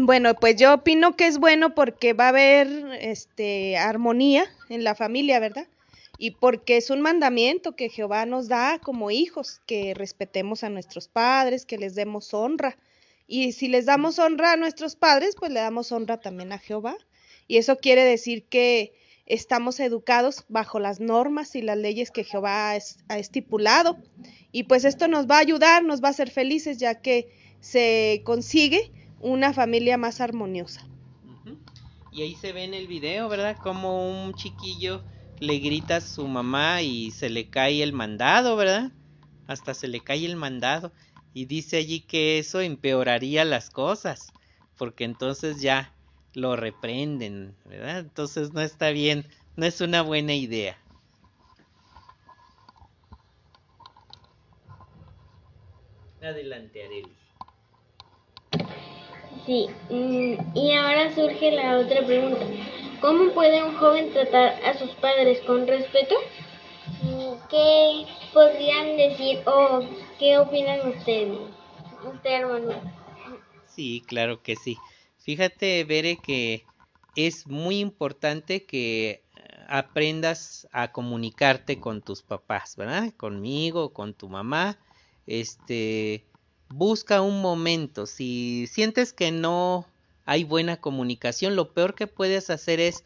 Bueno, 0.05 0.33
pues 0.33 0.55
yo 0.55 0.73
opino 0.73 1.15
que 1.15 1.27
es 1.27 1.37
bueno 1.37 1.75
porque 1.75 2.13
va 2.13 2.25
a 2.25 2.29
haber 2.29 2.67
este 2.99 3.77
armonía 3.77 4.45
en 4.69 4.83
la 4.83 4.95
familia, 4.95 5.39
¿verdad? 5.39 5.67
Y 6.17 6.31
porque 6.31 6.77
es 6.77 6.89
un 6.89 6.99
mandamiento 7.01 7.75
que 7.75 7.89
Jehová 7.89 8.25
nos 8.25 8.47
da 8.47 8.79
como 8.79 9.11
hijos, 9.11 9.61
que 9.67 9.93
respetemos 9.93 10.63
a 10.63 10.69
nuestros 10.69 11.07
padres, 11.07 11.67
que 11.67 11.77
les 11.77 11.93
demos 11.93 12.33
honra. 12.33 12.75
Y 13.27 13.51
si 13.51 13.67
les 13.67 13.85
damos 13.85 14.17
honra 14.17 14.53
a 14.53 14.57
nuestros 14.57 14.95
padres, 14.95 15.35
pues 15.37 15.51
le 15.51 15.59
damos 15.59 15.91
honra 15.91 16.19
también 16.19 16.53
a 16.53 16.57
Jehová. 16.57 16.97
Y 17.47 17.57
eso 17.57 17.77
quiere 17.77 18.03
decir 18.03 18.45
que 18.45 18.93
estamos 19.25 19.79
educados 19.79 20.45
bajo 20.49 20.79
las 20.79 20.99
normas 20.99 21.55
y 21.55 21.61
las 21.61 21.77
leyes 21.77 22.11
que 22.11 22.23
Jehová 22.23 22.71
ha 22.71 23.17
estipulado. 23.17 23.97
Y 24.51 24.63
pues 24.63 24.83
esto 24.85 25.07
nos 25.07 25.27
va 25.27 25.37
a 25.37 25.41
ayudar, 25.41 25.83
nos 25.83 26.03
va 26.03 26.09
a 26.09 26.11
hacer 26.11 26.29
felices, 26.29 26.77
ya 26.77 27.01
que 27.01 27.29
se 27.59 28.21
consigue 28.25 28.91
una 29.19 29.53
familia 29.53 29.97
más 29.97 30.19
armoniosa. 30.19 30.87
Y 32.11 32.23
ahí 32.23 32.35
se 32.35 32.51
ve 32.51 32.65
en 32.65 32.73
el 32.73 32.87
video, 32.87 33.29
¿verdad? 33.29 33.55
Como 33.63 34.25
un 34.25 34.33
chiquillo 34.33 35.01
le 35.39 35.59
grita 35.59 35.97
a 35.97 36.01
su 36.01 36.27
mamá 36.27 36.81
y 36.81 37.11
se 37.11 37.29
le 37.29 37.49
cae 37.49 37.81
el 37.81 37.93
mandado, 37.93 38.57
¿verdad? 38.57 38.91
Hasta 39.47 39.73
se 39.73 39.87
le 39.87 40.01
cae 40.01 40.25
el 40.25 40.35
mandado. 40.35 40.91
Y 41.33 41.45
dice 41.45 41.77
allí 41.77 42.01
que 42.01 42.37
eso 42.37 42.59
empeoraría 42.59 43.45
las 43.45 43.69
cosas, 43.69 44.33
porque 44.77 45.05
entonces 45.05 45.61
ya 45.61 45.95
lo 46.33 46.55
reprenden, 46.55 47.55
¿verdad? 47.65 47.99
Entonces 47.99 48.53
no 48.53 48.61
está 48.61 48.91
bien, 48.91 49.25
no 49.55 49.65
es 49.65 49.81
una 49.81 50.01
buena 50.01 50.33
idea. 50.33 50.77
Adelante, 56.21 56.83
Areli. 56.85 57.17
Sí, 59.45 59.67
mm, 59.89 60.55
y 60.55 60.73
ahora 60.73 61.13
surge 61.15 61.51
la 61.51 61.79
otra 61.79 62.05
pregunta. 62.05 62.45
¿Cómo 63.01 63.33
puede 63.33 63.63
un 63.63 63.75
joven 63.77 64.11
tratar 64.13 64.63
a 64.63 64.77
sus 64.77 64.91
padres 64.91 65.41
con 65.41 65.65
respeto? 65.65 66.15
¿Qué 67.49 68.05
podrían 68.33 68.95
decir 68.95 69.39
o 69.45 69.83
qué 70.19 70.37
opinan 70.37 70.87
ustedes? 70.87 71.39
Usted, 72.05 72.29
hermano. 72.29 72.73
Sí, 73.65 74.03
claro 74.07 74.43
que 74.43 74.55
sí. 74.55 74.77
Fíjate, 75.23 75.83
Bere, 75.83 76.17
que 76.17 76.65
es 77.15 77.45
muy 77.47 77.79
importante 77.79 78.65
que 78.65 79.23
aprendas 79.67 80.67
a 80.71 80.91
comunicarte 80.91 81.79
con 81.79 82.01
tus 82.01 82.23
papás, 82.23 82.75
¿verdad? 82.75 83.13
Conmigo, 83.15 83.93
con 83.93 84.13
tu 84.13 84.29
mamá. 84.29 84.79
Este, 85.27 86.25
busca 86.69 87.21
un 87.21 87.41
momento. 87.41 88.05
Si 88.05 88.67
sientes 88.67 89.13
que 89.13 89.31
no 89.31 89.85
hay 90.25 90.43
buena 90.43 90.81
comunicación, 90.81 91.55
lo 91.55 91.73
peor 91.73 91.95
que 91.95 92.07
puedes 92.07 92.49
hacer 92.49 92.79
es 92.79 93.05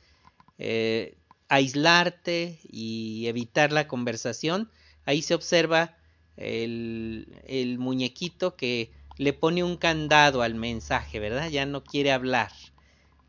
eh, 0.57 1.17
aislarte 1.49 2.59
y 2.63 3.27
evitar 3.27 3.71
la 3.71 3.87
conversación. 3.87 4.71
Ahí 5.05 5.21
se 5.21 5.35
observa 5.35 5.97
el, 6.37 7.41
el 7.45 7.77
muñequito 7.77 8.55
que 8.55 8.91
le 9.17 9.33
pone 9.33 9.63
un 9.63 9.77
candado 9.77 10.41
al 10.41 10.55
mensaje, 10.55 11.19
¿verdad? 11.19 11.49
Ya 11.49 11.65
no 11.65 11.83
quiere 11.83 12.11
hablar. 12.11 12.51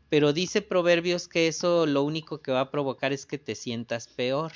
Pero 0.09 0.33
dice 0.33 0.61
Proverbios 0.61 1.27
que 1.27 1.47
eso 1.47 1.85
lo 1.85 2.03
único 2.03 2.41
que 2.41 2.51
va 2.51 2.61
a 2.61 2.71
provocar 2.71 3.13
es 3.13 3.25
que 3.25 3.37
te 3.37 3.55
sientas 3.55 4.07
peor. 4.07 4.51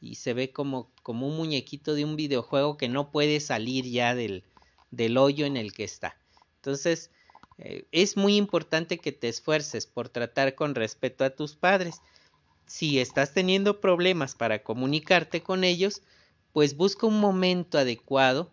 Y 0.00 0.16
se 0.16 0.34
ve 0.34 0.52
como, 0.52 0.90
como 1.02 1.28
un 1.28 1.36
muñequito 1.36 1.94
de 1.94 2.04
un 2.04 2.16
videojuego 2.16 2.76
que 2.76 2.88
no 2.88 3.12
puede 3.12 3.38
salir 3.38 3.84
ya 3.86 4.14
del, 4.14 4.44
del 4.90 5.16
hoyo 5.16 5.46
en 5.46 5.56
el 5.56 5.72
que 5.72 5.84
está. 5.84 6.16
Entonces, 6.56 7.10
eh, 7.58 7.86
es 7.92 8.16
muy 8.16 8.36
importante 8.36 9.00
que 9.00 9.12
te 9.12 9.28
esfuerces 9.28 9.86
por 9.86 10.08
tratar 10.08 10.56
con 10.56 10.74
respeto 10.74 11.24
a 11.24 11.30
tus 11.30 11.54
padres. 11.54 12.02
Si 12.66 12.98
estás 12.98 13.32
teniendo 13.32 13.80
problemas 13.80 14.34
para 14.34 14.64
comunicarte 14.64 15.42
con 15.42 15.62
ellos, 15.62 16.02
pues 16.52 16.76
busca 16.76 17.06
un 17.06 17.20
momento 17.20 17.78
adecuado 17.78 18.50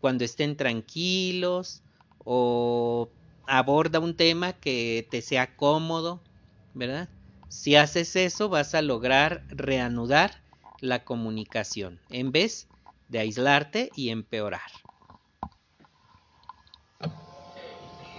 cuando 0.00 0.24
estén 0.24 0.56
tranquilos 0.56 1.82
o 2.24 3.08
aborda 3.46 4.00
un 4.00 4.16
tema 4.16 4.52
que 4.52 5.06
te 5.10 5.22
sea 5.22 5.56
cómodo, 5.56 6.20
¿verdad? 6.74 7.08
Si 7.48 7.76
haces 7.76 8.14
eso 8.16 8.48
vas 8.48 8.74
a 8.74 8.82
lograr 8.82 9.42
reanudar 9.48 10.42
la 10.80 11.04
comunicación 11.04 12.00
en 12.10 12.30
vez 12.30 12.68
de 13.08 13.20
aislarte 13.20 13.90
y 13.94 14.10
empeorar. 14.10 14.70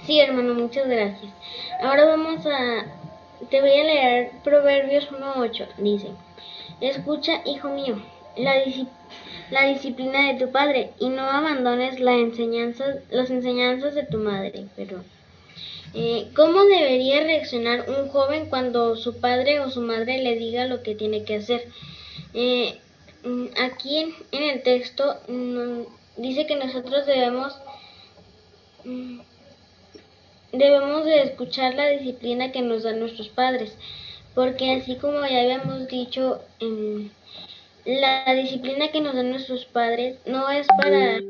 Sí, 0.05 0.19
hermano, 0.19 0.55
muchas 0.55 0.87
gracias. 0.87 1.31
Ahora 1.81 2.05
vamos 2.05 2.45
a... 2.45 2.95
Te 3.49 3.61
voy 3.61 3.71
a 3.71 3.83
leer 3.83 4.31
Proverbios 4.43 5.09
1.8. 5.11 5.67
Dice, 5.77 6.11
escucha, 6.81 7.41
hijo 7.45 7.69
mío, 7.69 8.01
la 8.35 8.55
disciplina 8.63 8.98
la 9.51 9.65
disciplina 9.67 10.31
de 10.31 10.45
tu 10.45 10.51
padre 10.51 10.91
y 10.99 11.09
no 11.09 11.23
abandones 11.23 11.99
la 11.99 12.13
enseñanza, 12.13 12.85
las 13.09 13.29
enseñanzas 13.29 13.95
de 13.95 14.03
tu 14.03 14.17
madre. 14.17 14.65
Pero, 14.75 15.03
eh, 15.93 16.27
¿Cómo 16.35 16.63
debería 16.65 17.23
reaccionar 17.23 17.89
un 17.89 18.09
joven 18.09 18.47
cuando 18.49 18.95
su 18.95 19.19
padre 19.19 19.59
o 19.59 19.71
su 19.71 19.81
madre 19.81 20.19
le 20.19 20.35
diga 20.35 20.65
lo 20.65 20.83
que 20.83 20.95
tiene 20.95 21.23
que 21.23 21.37
hacer? 21.37 21.67
Eh, 22.33 22.77
mm, 23.23 23.47
aquí 23.59 23.97
en, 23.97 24.43
el 24.43 24.61
texto 24.61 25.15
mm, 25.27 25.81
dice 26.17 26.45
que 26.45 26.55
nosotros 26.55 27.07
debemos 27.07 27.57
mm, 28.83 29.19
debemos 30.51 31.05
de 31.05 31.21
escuchar 31.23 31.75
la 31.75 31.89
disciplina 31.89 32.51
que 32.51 32.61
nos 32.61 32.83
dan 32.83 32.99
nuestros 32.99 33.29
padres, 33.29 33.75
porque 34.35 34.73
así 34.73 34.95
como 34.95 35.21
ya 35.21 35.41
habíamos 35.41 35.87
dicho 35.87 36.41
en 36.59 37.11
la 37.97 38.33
disciplina 38.35 38.91
que 38.91 39.01
nos 39.01 39.15
dan 39.15 39.31
nuestros 39.31 39.65
padres 39.65 40.17
no 40.25 40.49
es 40.49 40.67
para 40.81 41.21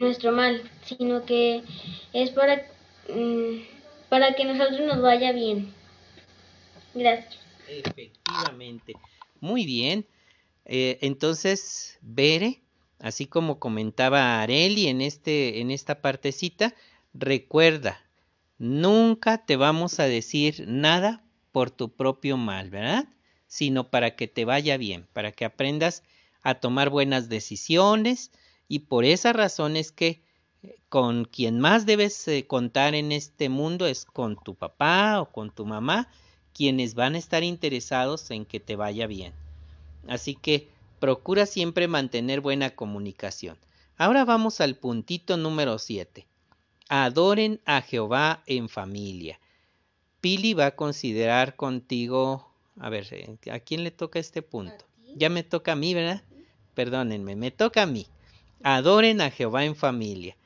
nuestro 0.00 0.32
mal, 0.32 0.62
sino 0.84 1.24
que 1.24 1.62
es 2.12 2.30
para, 2.30 2.66
mm, 3.08 3.60
para 4.08 4.34
que 4.34 4.44
nosotros 4.44 4.80
nos 4.80 5.00
vaya 5.00 5.32
bien. 5.32 5.72
Gracias. 6.94 7.38
Efectivamente. 7.68 8.94
Muy 9.40 9.64
bien. 9.64 10.06
Eh, 10.64 10.98
entonces, 11.02 11.98
Bere, 12.02 12.60
así 12.98 13.26
como 13.26 13.58
comentaba 13.58 14.42
Areli 14.42 14.88
en, 14.88 15.00
este, 15.00 15.60
en 15.60 15.70
esta 15.70 16.00
partecita, 16.00 16.74
recuerda, 17.14 18.00
nunca 18.58 19.44
te 19.44 19.56
vamos 19.56 20.00
a 20.00 20.04
decir 20.04 20.64
nada 20.66 21.22
por 21.52 21.70
tu 21.70 21.90
propio 21.90 22.36
mal, 22.36 22.70
¿verdad? 22.70 23.06
Sino 23.48 23.90
para 23.90 24.14
que 24.14 24.28
te 24.28 24.44
vaya 24.44 24.76
bien, 24.76 25.06
para 25.12 25.32
que 25.32 25.44
aprendas 25.44 26.04
a 26.42 26.54
tomar 26.54 26.90
buenas 26.90 27.28
decisiones 27.28 28.30
y 28.68 28.80
por 28.80 29.04
esa 29.04 29.32
razón 29.32 29.76
es 29.76 29.90
que 29.90 30.22
eh, 30.62 30.76
con 30.88 31.24
quien 31.24 31.58
más 31.58 31.84
debes 31.84 32.28
eh, 32.28 32.46
contar 32.46 32.94
en 32.94 33.10
este 33.10 33.48
mundo 33.48 33.86
es 33.86 34.04
con 34.04 34.36
tu 34.36 34.54
papá 34.54 35.20
o 35.20 35.32
con 35.32 35.50
tu 35.50 35.66
mamá, 35.66 36.08
quienes 36.54 36.94
van 36.94 37.16
a 37.16 37.18
estar 37.18 37.42
interesados 37.42 38.30
en 38.30 38.44
que 38.44 38.60
te 38.60 38.76
vaya 38.76 39.08
bien. 39.08 39.32
Así 40.06 40.36
que 40.36 40.68
Procura 40.98 41.46
siempre 41.46 41.86
mantener 41.86 42.40
buena 42.40 42.70
comunicación. 42.70 43.56
Ahora 43.96 44.24
vamos 44.24 44.60
al 44.60 44.74
puntito 44.74 45.36
número 45.36 45.78
7. 45.78 46.26
Adoren 46.88 47.60
a 47.66 47.82
Jehová 47.82 48.42
en 48.46 48.68
familia. 48.68 49.38
Pili 50.20 50.54
va 50.54 50.66
a 50.66 50.74
considerar 50.76 51.54
contigo, 51.54 52.47
a 52.80 52.88
ver, 52.90 53.06
eh, 53.10 53.36
¿a 53.50 53.58
quién 53.60 53.84
le 53.84 53.90
toca 53.90 54.18
este 54.18 54.42
punto? 54.42 54.84
Ya 55.16 55.28
me 55.28 55.42
toca 55.42 55.72
a 55.72 55.76
mí, 55.76 55.94
¿verdad? 55.94 56.22
Perdónenme, 56.74 57.34
me 57.36 57.50
toca 57.50 57.82
a 57.82 57.86
mí. 57.86 58.06
Adoren 58.62 59.20
a 59.20 59.30
Jehová 59.30 59.64
en 59.64 59.74
familia. 59.74 60.36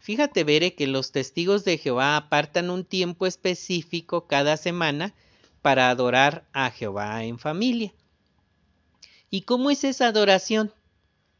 Fíjate, 0.00 0.44
Veré, 0.44 0.74
que 0.74 0.86
los 0.86 1.12
testigos 1.12 1.64
de 1.64 1.78
Jehová 1.78 2.16
apartan 2.16 2.70
un 2.70 2.84
tiempo 2.84 3.26
específico 3.26 4.26
cada 4.26 4.56
semana 4.56 5.14
para 5.62 5.90
adorar 5.90 6.46
a 6.52 6.70
Jehová 6.70 7.22
en 7.24 7.38
familia. 7.38 7.92
¿Y 9.28 9.42
cómo 9.42 9.70
es 9.70 9.84
esa 9.84 10.08
adoración? 10.08 10.72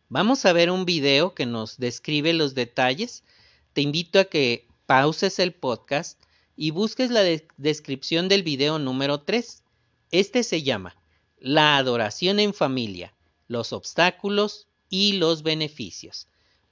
Vamos 0.09 0.45
a 0.45 0.53
ver 0.53 0.71
un 0.71 0.85
video 0.85 1.35
que 1.35 1.47
nos 1.47 1.79
describe 1.79 2.33
los 2.33 2.55
detalles. 2.55 3.25
Te 3.73 3.81
invito 3.81 4.19
a 4.19 4.25
que 4.25 4.69
pauses 4.87 5.39
el 5.39 5.53
podcast 5.53 6.21
y 6.57 6.73
busques 6.73 7.11
la 7.11 7.23
descripción 7.57 8.29
del 8.29 8.43
video 8.43 8.79
número 8.79 9.23
3. 9.23 9.63
Este 10.11 10.43
se 10.43 10.63
llama 10.63 10.97
La 11.39 11.77
adoración 11.77 12.41
en 12.41 12.55
familia, 12.55 13.15
los 13.49 13.73
obstáculos 13.73 14.69
y 14.89 15.15
los 15.15 15.43
beneficios 15.43 16.29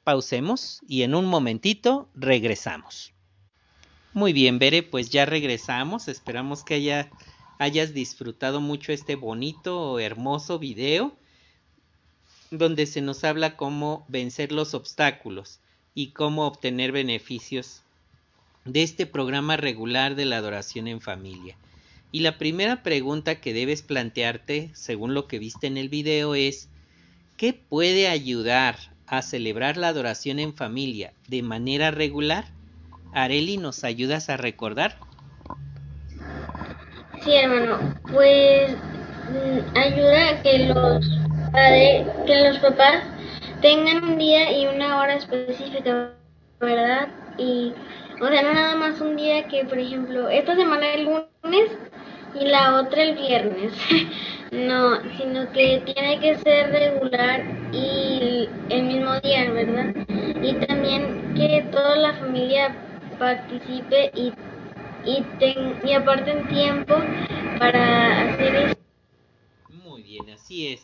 pausemos 0.09 0.81
y 0.89 1.03
en 1.03 1.15
un 1.15 1.27
momentito 1.27 2.09
regresamos. 2.15 3.13
Muy 4.15 4.33
bien, 4.33 4.59
Bere, 4.59 4.83
pues 4.83 5.11
ya 5.11 5.27
regresamos. 5.27 6.09
Esperamos 6.09 6.65
que 6.65 6.77
haya, 6.77 7.11
hayas 7.59 7.93
disfrutado 7.93 8.63
mucho 8.63 8.91
este 8.93 9.17
bonito, 9.17 9.99
hermoso 9.99 10.59
video 10.59 11.15
donde 12.51 12.87
se 12.87 13.03
nos 13.03 13.23
habla 13.23 13.59
cómo 13.59 14.07
vencer 14.09 14.51
los 14.51 14.73
obstáculos 14.73 15.61
y 15.95 16.13
cómo 16.13 16.47
obtener 16.47 16.91
beneficios 16.91 17.83
de 18.65 18.85
este 18.85 19.05
programa 19.05 19.59
regular 19.59 20.15
de 20.15 20.25
la 20.25 20.39
adoración 20.39 20.89
en 20.89 21.03
familia. 21.03 21.59
Y 22.11 22.21
la 22.21 22.39
primera 22.39 22.83
pregunta 22.83 23.41
que 23.41 23.53
debes 23.53 23.83
plantearte, 23.83 24.71
según 24.73 25.13
lo 25.13 25.27
que 25.27 25.39
viste 25.39 25.67
en 25.67 25.77
el 25.77 25.89
video, 25.91 26.35
es 26.35 26.71
¿qué 27.37 27.53
puede 27.53 28.09
ayudar 28.09 28.77
a 29.07 29.23
celebrar 29.23 29.77
la 29.77 29.89
adoración 29.89 30.39
en 30.39 30.55
familia 30.55 31.13
de 31.29 31.43
manera 31.43 31.91
regular? 31.91 32.47
Areli, 33.13 33.59
¿nos 33.59 33.85
ayudas 33.85 34.31
a 34.31 34.37
recordar? 34.37 34.97
Sí, 37.23 37.35
hermano, 37.35 37.95
pues 38.11 38.71
mm, 38.73 39.77
ayuda 39.77 40.31
a 40.31 40.43
que 40.43 40.59
los 40.67 41.07
padres, 41.53 42.07
que 42.27 42.49
los 42.49 42.59
papás 42.59 43.03
tengan 43.61 44.05
un 44.05 44.19
día 44.19 44.53
y 44.53 44.67
una 44.67 44.99
hora 44.99 45.15
específica, 45.15 46.13
¿verdad? 46.61 47.09
Y, 47.37 47.73
o 48.21 48.29
sea, 48.29 48.43
no 48.43 48.55
nada 48.55 48.77
más 48.77 49.01
un 49.01 49.17
día 49.17 49.47
que, 49.49 49.65
por 49.65 49.79
ejemplo, 49.79 50.29
esta 50.29 50.55
semana 50.55 50.95
el 50.95 51.05
lunes 51.05 51.71
y 52.35 52.45
la 52.47 52.81
otra 52.81 53.03
el 53.03 53.17
viernes. 53.17 53.73
No, 54.51 54.97
sino 55.19 55.53
que 55.53 55.83
tiene 55.85 56.19
que 56.21 56.35
ser 56.37 56.71
regular 56.71 57.45
y 57.71 58.49
el 58.71 58.83
mismo 58.85 59.21
día, 59.21 59.51
¿verdad? 59.51 59.95
Y 60.43 60.55
también 60.67 61.35
que 61.35 61.67
toda 61.71 61.97
la 61.97 62.15
familia 62.15 62.75
participe 63.19 64.11
y, 64.15 64.33
y, 65.05 65.23
ten, 65.39 65.77
y 65.85 65.93
aparten 65.93 66.49
tiempo 66.49 66.95
para 67.59 68.31
hacer 68.31 68.57
eso. 68.57 68.79
Muy 69.69 70.03
bien, 70.03 70.31
así 70.31 70.69
es. 70.69 70.81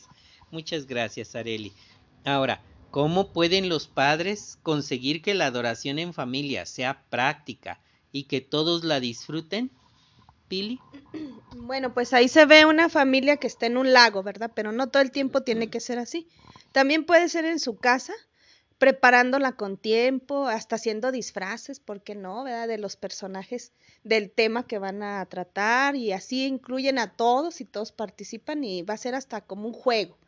Muchas 0.51 0.87
gracias, 0.87 1.35
Areli. 1.35 1.73
Ahora, 2.25 2.61
¿cómo 2.91 3.33
pueden 3.33 3.71
los 3.71 3.87
padres 3.87 4.59
conseguir 4.63 5.23
que 5.23 5.33
la 5.33 5.47
adoración 5.47 5.99
en 5.99 6.13
familia 6.13 6.67
sea 6.67 7.03
práctica 7.09 7.81
y 8.13 8.25
que 8.25 8.43
todos 8.43 8.85
la 8.85 9.01
disfruten? 9.01 9.71
Pili. 10.49 10.81
Bueno, 11.57 11.95
pues 11.95 12.13
ahí 12.13 12.29
se 12.29 12.45
ve 12.47 12.67
una 12.67 12.89
familia 12.89 13.37
que 13.37 13.47
está 13.47 13.67
en 13.67 13.77
un 13.77 13.93
lago, 13.93 14.23
¿verdad? 14.23 14.51
Pero 14.55 14.73
no 14.73 14.89
todo 14.89 15.03
el 15.03 15.13
tiempo 15.13 15.43
tiene 15.43 15.71
que 15.71 15.81
ser 15.81 15.99
así. 15.99 16.29
También 16.73 17.07
puede 17.07 17.29
ser 17.29 17.45
en 17.45 17.61
su 17.61 17.77
casa, 17.77 18.13
preparándola 18.79 19.53
con 19.53 19.77
tiempo, 19.77 20.49
hasta 20.49 20.77
haciendo 20.77 21.13
disfraces, 21.13 21.79
¿por 21.81 22.03
qué 22.03 22.17
no? 22.17 22.43
¿Verdad? 22.45 22.69
De 22.69 22.79
los 22.79 22.97
personajes 22.97 23.73
del 24.03 24.31
tema 24.31 24.67
que 24.67 24.79
van 24.79 25.03
a 25.03 25.25
tratar 25.27 25.97
y 25.97 26.13
así 26.13 26.47
incluyen 26.47 26.99
a 26.99 27.13
todos 27.13 27.61
y 27.61 27.65
todos 27.65 27.93
participan 27.93 28.65
y 28.65 28.83
va 28.83 28.95
a 28.95 28.99
ser 28.99 29.15
hasta 29.15 29.41
como 29.41 29.69
un 29.69 29.75
juego. 29.75 30.19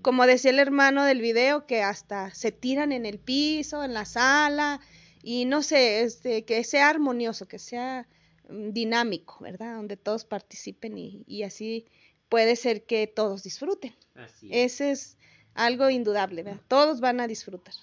Como 0.00 0.26
decía 0.26 0.52
el 0.52 0.60
hermano 0.60 1.04
del 1.04 1.20
video, 1.20 1.66
que 1.66 1.82
hasta 1.82 2.32
se 2.32 2.52
tiran 2.52 2.92
en 2.92 3.04
el 3.04 3.18
piso, 3.18 3.82
en 3.82 3.94
la 3.94 4.04
sala 4.04 4.80
y 5.24 5.44
no 5.44 5.62
sé, 5.62 6.02
este, 6.02 6.44
que 6.44 6.62
sea 6.62 6.88
armonioso, 6.88 7.48
que 7.48 7.58
sea 7.58 8.06
dinámico, 8.48 9.38
¿verdad? 9.40 9.76
Donde 9.76 9.96
todos 9.96 10.24
participen 10.24 10.96
y, 10.98 11.42
así 11.42 11.86
puede 12.28 12.56
ser 12.56 12.84
que 12.84 13.06
todos 13.06 13.42
disfruten. 13.42 13.94
Así 14.14 14.48
es. 14.50 14.74
Ese 14.74 14.90
es 14.90 15.16
algo 15.54 15.90
indudable, 15.90 16.42
¿verdad? 16.42 16.60
Todos 16.68 17.00
van 17.00 17.20
a 17.20 17.26
disfrutar. 17.26 17.74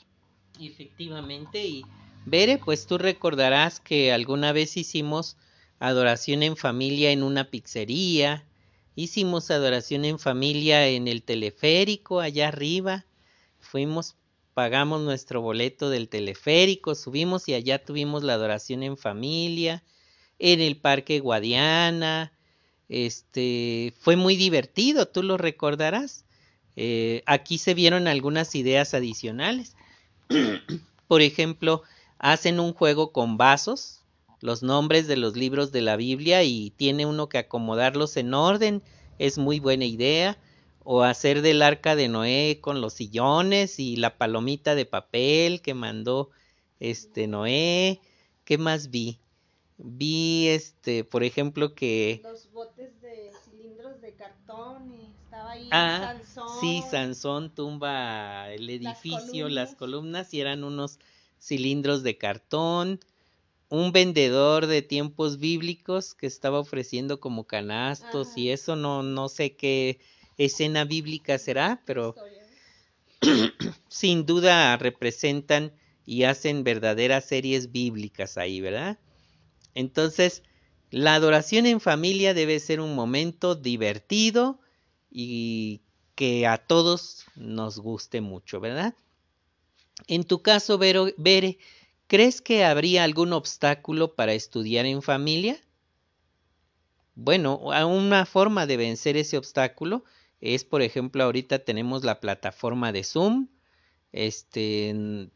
Efectivamente, 0.59 1.65
y 1.65 1.83
Bere, 2.25 2.57
pues 2.57 2.85
tú 2.85 2.97
recordarás 2.97 3.79
que 3.79 4.13
alguna 4.13 4.53
vez 4.53 4.77
hicimos 4.77 5.35
adoración 5.79 6.43
en 6.43 6.55
familia 6.55 7.11
en 7.11 7.23
una 7.23 7.49
pizzería, 7.49 8.45
hicimos 8.95 9.51
adoración 9.51 10.05
en 10.05 10.19
familia 10.19 10.87
en 10.87 11.07
el 11.07 11.23
teleférico 11.23 12.21
allá 12.21 12.47
arriba, 12.47 13.05
fuimos, 13.59 14.15
pagamos 14.53 15.01
nuestro 15.01 15.41
boleto 15.41 15.89
del 15.89 16.07
teleférico, 16.07 16.95
subimos 16.95 17.49
y 17.49 17.55
allá 17.55 17.83
tuvimos 17.83 18.23
la 18.23 18.35
adoración 18.35 18.83
en 18.83 18.95
familia, 18.95 19.83
en 20.39 20.61
el 20.61 20.77
Parque 20.77 21.19
Guadiana. 21.19 22.31
Este 22.89 23.93
fue 23.99 24.15
muy 24.15 24.35
divertido, 24.35 25.07
tú 25.07 25.23
lo 25.23 25.37
recordarás. 25.37 26.25
Eh, 26.75 27.23
aquí 27.25 27.57
se 27.57 27.73
vieron 27.73 28.07
algunas 28.07 28.55
ideas 28.55 28.93
adicionales. 28.93 29.75
Por 31.07 31.21
ejemplo, 31.21 31.83
hacen 32.19 32.59
un 32.59 32.73
juego 32.73 33.11
con 33.11 33.37
vasos, 33.37 34.01
los 34.41 34.63
nombres 34.63 35.07
de 35.07 35.17
los 35.17 35.35
libros 35.35 35.71
de 35.71 35.81
la 35.81 35.95
Biblia 35.95 36.43
y 36.43 36.71
tiene 36.71 37.05
uno 37.05 37.29
que 37.29 37.37
acomodarlos 37.37 38.17
en 38.17 38.33
orden, 38.33 38.83
es 39.19 39.37
muy 39.37 39.59
buena 39.59 39.85
idea. 39.85 40.37
O 40.85 41.03
hacer 41.03 41.41
del 41.41 41.61
arca 41.61 41.95
de 41.95 42.09
Noé 42.09 42.59
con 42.59 42.81
los 42.81 42.93
sillones 42.93 43.79
y 43.79 43.95
la 43.95 44.17
palomita 44.17 44.75
de 44.75 44.85
papel 44.85 45.61
que 45.61 45.73
mandó 45.73 46.29
este 46.81 47.25
Noé. 47.27 48.01
¿Qué 48.43 48.57
más 48.57 48.89
vi? 48.89 49.17
Vi, 49.77 50.47
este, 50.49 51.03
por 51.03 51.23
ejemplo, 51.23 51.75
que... 51.75 52.21
Los 52.23 52.51
botes 52.51 53.01
de 53.01 53.31
cilindros 53.43 54.01
de 54.01 54.15
cartón 54.15 54.91
y 54.91 55.11
estaba 55.23 55.51
ahí 55.51 55.67
ah, 55.71 56.13
Sí, 56.59 56.81
Sansón 56.83 57.53
tumba 57.53 58.51
el 58.53 58.69
edificio, 58.69 59.49
las 59.49 59.75
columnas. 59.75 60.33
y 60.33 60.41
eran 60.41 60.63
unos 60.63 60.99
cilindros 61.39 62.03
de 62.03 62.17
cartón. 62.17 62.99
Un 63.69 63.91
vendedor 63.91 64.67
de 64.67 64.81
tiempos 64.83 65.39
bíblicos 65.39 66.13
que 66.13 66.27
estaba 66.27 66.59
ofreciendo 66.59 67.19
como 67.19 67.47
canastos 67.47 68.37
y 68.37 68.51
eso 68.51 68.75
no, 68.75 69.01
no 69.03 69.29
sé 69.29 69.55
qué 69.55 69.99
escena 70.37 70.85
bíblica 70.85 71.39
será, 71.39 71.81
pero 71.85 72.19
sin 73.87 74.25
duda 74.25 74.77
representan 74.77 75.73
y 76.05 76.23
hacen 76.23 76.63
verdaderas 76.63 77.25
series 77.25 77.71
bíblicas 77.71 78.37
ahí, 78.37 78.61
¿verdad? 78.61 78.99
Entonces, 79.75 80.43
la 80.91 81.15
adoración 81.15 81.65
en 81.65 81.79
familia 81.79 82.33
debe 82.33 82.59
ser 82.59 82.79
un 82.79 82.95
momento 82.95 83.55
divertido 83.55 84.59
y 85.09 85.81
que 86.15 86.45
a 86.47 86.57
todos 86.57 87.25
nos 87.35 87.79
guste 87.79 88.21
mucho, 88.21 88.59
¿verdad? 88.59 88.93
En 90.07 90.23
tu 90.23 90.41
caso, 90.41 90.77
Vero, 90.77 91.07
Bere, 91.17 91.57
¿crees 92.07 92.41
que 92.41 92.63
habría 92.63 93.03
algún 93.03 93.33
obstáculo 93.33 94.15
para 94.15 94.33
estudiar 94.33 94.85
en 94.85 95.01
familia? 95.01 95.59
Bueno, 97.15 97.57
una 97.57 98.25
forma 98.25 98.65
de 98.65 98.77
vencer 98.77 99.17
ese 99.17 99.37
obstáculo 99.37 100.03
es, 100.41 100.63
por 100.63 100.81
ejemplo, 100.81 101.23
ahorita 101.23 101.59
tenemos 101.59 102.03
la 102.03 102.19
plataforma 102.19 102.91
de 102.91 103.03
Zoom. 103.03 103.47
Este, 104.11 105.29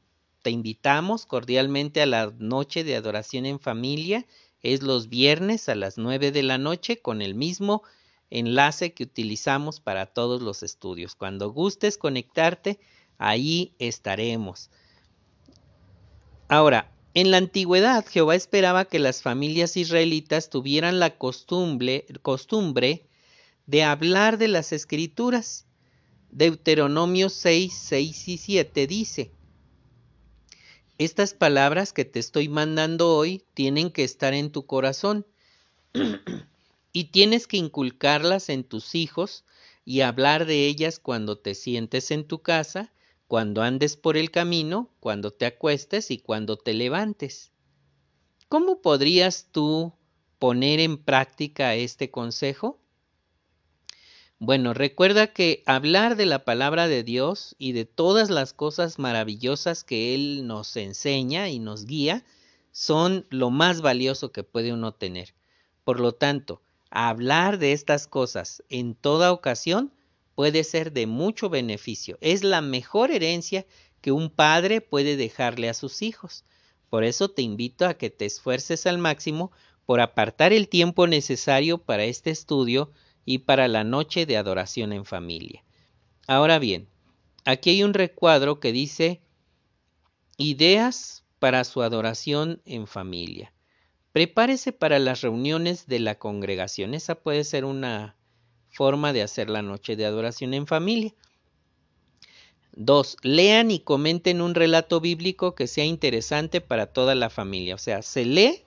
te 0.47 0.51
invitamos 0.51 1.25
cordialmente 1.25 2.01
a 2.01 2.05
la 2.05 2.33
noche 2.39 2.85
de 2.85 2.95
adoración 2.95 3.45
en 3.45 3.59
familia. 3.59 4.25
Es 4.61 4.81
los 4.81 5.09
viernes 5.09 5.67
a 5.67 5.75
las 5.75 5.97
9 5.97 6.31
de 6.31 6.41
la 6.41 6.57
noche 6.57 7.01
con 7.01 7.21
el 7.21 7.35
mismo 7.35 7.83
enlace 8.29 8.93
que 8.93 9.03
utilizamos 9.03 9.81
para 9.81 10.05
todos 10.05 10.41
los 10.41 10.63
estudios. 10.63 11.15
Cuando 11.15 11.51
gustes 11.51 11.97
conectarte, 11.97 12.79
ahí 13.17 13.73
estaremos. 13.77 14.69
Ahora, 16.47 16.93
en 17.13 17.29
la 17.29 17.35
antigüedad 17.35 18.05
Jehová 18.07 18.35
esperaba 18.35 18.85
que 18.85 18.99
las 18.99 19.21
familias 19.21 19.75
israelitas 19.75 20.49
tuvieran 20.49 20.97
la 20.97 21.17
costumbre, 21.17 22.05
costumbre 22.21 23.05
de 23.65 23.83
hablar 23.83 24.37
de 24.37 24.47
las 24.47 24.71
escrituras 24.71 25.67
Deuteronomio 26.31 27.29
6, 27.29 27.73
6 27.73 28.27
y 28.29 28.37
7 28.37 28.87
dice, 28.87 29.31
estas 30.97 31.33
palabras 31.33 31.93
que 31.93 32.05
te 32.05 32.19
estoy 32.19 32.49
mandando 32.49 33.15
hoy 33.15 33.43
tienen 33.53 33.91
que 33.91 34.03
estar 34.03 34.33
en 34.33 34.51
tu 34.51 34.65
corazón 34.65 35.25
y 36.91 37.05
tienes 37.05 37.47
que 37.47 37.57
inculcarlas 37.57 38.49
en 38.49 38.63
tus 38.63 38.95
hijos 38.95 39.45
y 39.85 40.01
hablar 40.01 40.45
de 40.45 40.65
ellas 40.65 40.99
cuando 40.99 41.37
te 41.37 41.53
sientes 41.53 42.11
en 42.11 42.25
tu 42.25 42.41
casa, 42.41 42.91
cuando 43.27 43.61
andes 43.61 43.95
por 43.95 44.17
el 44.17 44.31
camino, 44.31 44.89
cuando 44.99 45.31
te 45.31 45.45
acuestes 45.45 46.09
y 46.11 46.17
cuando 46.17 46.57
te 46.57 46.73
levantes. 46.73 47.51
¿Cómo 48.49 48.81
podrías 48.81 49.47
tú 49.51 49.93
poner 50.39 50.79
en 50.79 50.97
práctica 50.97 51.75
este 51.75 52.09
consejo? 52.09 52.79
Bueno, 54.39 54.75
recuerda 54.75 55.33
que 55.33 55.63
hablar 55.65 56.15
de 56.15 56.27
la 56.27 56.45
palabra 56.45 56.87
de 56.87 57.01
Dios 57.03 57.55
y 57.57 57.71
de 57.71 57.85
todas 57.85 58.29
las 58.29 58.53
cosas 58.53 58.99
maravillosas 58.99 59.83
que 59.83 60.13
Él 60.13 60.45
nos 60.45 60.75
enseña 60.75 61.49
y 61.49 61.57
nos 61.57 61.85
guía 61.85 62.23
son 62.71 63.25
lo 63.31 63.49
más 63.49 63.81
valioso 63.81 64.31
que 64.31 64.43
puede 64.43 64.73
uno 64.73 64.93
tener. 64.93 65.33
Por 65.83 65.99
lo 65.99 66.11
tanto, 66.13 66.61
hablar 66.91 67.57
de 67.57 67.71
estas 67.71 68.05
cosas 68.05 68.63
en 68.69 68.93
toda 68.93 69.31
ocasión 69.31 69.91
puede 70.35 70.63
ser 70.63 70.91
de 70.91 71.07
mucho 71.07 71.49
beneficio. 71.49 72.19
Es 72.21 72.43
la 72.43 72.61
mejor 72.61 73.09
herencia 73.09 73.65
que 74.01 74.11
un 74.11 74.29
padre 74.29 74.81
puede 74.81 75.17
dejarle 75.17 75.67
a 75.67 75.73
sus 75.73 76.03
hijos. 76.03 76.45
Por 76.91 77.03
eso 77.03 77.29
te 77.29 77.41
invito 77.41 77.87
a 77.87 77.95
que 77.95 78.11
te 78.11 78.27
esfuerces 78.27 78.85
al 78.85 78.99
máximo 78.99 79.51
por 79.87 79.99
apartar 79.99 80.53
el 80.53 80.69
tiempo 80.69 81.07
necesario 81.07 81.79
para 81.79 82.03
este 82.03 82.29
estudio 82.29 82.91
y 83.27 83.39
para 83.39 83.67
la 83.67 83.83
noche 83.83 84.25
de 84.25 84.37
adoración 84.37 84.93
en 84.93 85.03
familia. 85.03 85.61
Ahora 86.27 86.59
bien, 86.59 86.87
aquí 87.43 87.71
hay 87.71 87.83
un 87.83 87.93
recuadro 87.93 88.61
que 88.61 88.71
dice 88.71 89.19
ideas 90.37 91.25
para 91.37 91.65
su 91.65 91.81
adoración 91.81 92.61
en 92.63 92.87
familia. 92.87 93.51
Prepárese 94.13 94.71
para 94.71 94.97
las 94.97 95.19
reuniones 95.19 95.87
de 95.87 95.99
la 95.99 96.15
congregación. 96.15 96.93
Esa 96.93 97.15
puede 97.15 97.43
ser 97.43 97.65
una 97.65 98.15
forma 98.69 99.11
de 99.11 99.23
hacer 99.23 99.49
la 99.49 99.61
noche 99.61 99.97
de 99.97 100.05
adoración 100.05 100.53
en 100.53 100.65
familia. 100.65 101.13
Dos, 102.71 103.17
lean 103.23 103.71
y 103.71 103.79
comenten 103.79 104.39
un 104.39 104.55
relato 104.55 105.01
bíblico 105.01 105.53
que 105.53 105.67
sea 105.67 105.83
interesante 105.83 106.61
para 106.61 106.93
toda 106.93 107.13
la 107.13 107.29
familia. 107.29 107.75
O 107.75 107.77
sea, 107.77 108.01
se 108.03 108.23
lee 108.23 108.63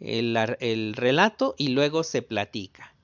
el, 0.00 0.36
el 0.58 0.94
relato 0.94 1.54
y 1.56 1.68
luego 1.68 2.02
se 2.02 2.22
platica. 2.22 2.97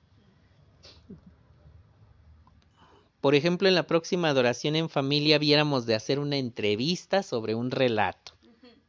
Por 3.25 3.33
ejemplo, 3.33 3.67
en 3.67 3.73
la 3.73 3.87
próxima 3.87 4.29
adoración 4.29 4.75
en 4.75 4.87
familia 4.87 5.39
viéramos 5.39 5.87
de 5.87 5.95
hacer 5.95 6.19
una 6.19 6.37
entrevista 6.37 7.23
sobre 7.23 7.55
un 7.55 7.71
relato, 7.71 8.33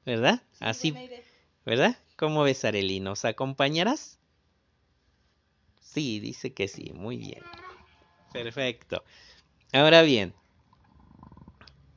¿verdad? 0.05 0.43
Así, 0.61 0.95
¿verdad? 1.65 1.97
¿Cómo 2.17 2.43
ves, 2.43 2.63
Arely? 2.67 3.01
¿Nos 3.01 3.25
acompañarás? 3.25 4.19
Sí, 5.81 6.21
dice 6.21 6.53
que 6.53 6.69
sí, 6.69 6.93
muy 6.95 7.17
bien. 7.17 7.41
Perfecto. 8.35 9.03
Ahora 9.73 10.03
bien, 10.03 10.35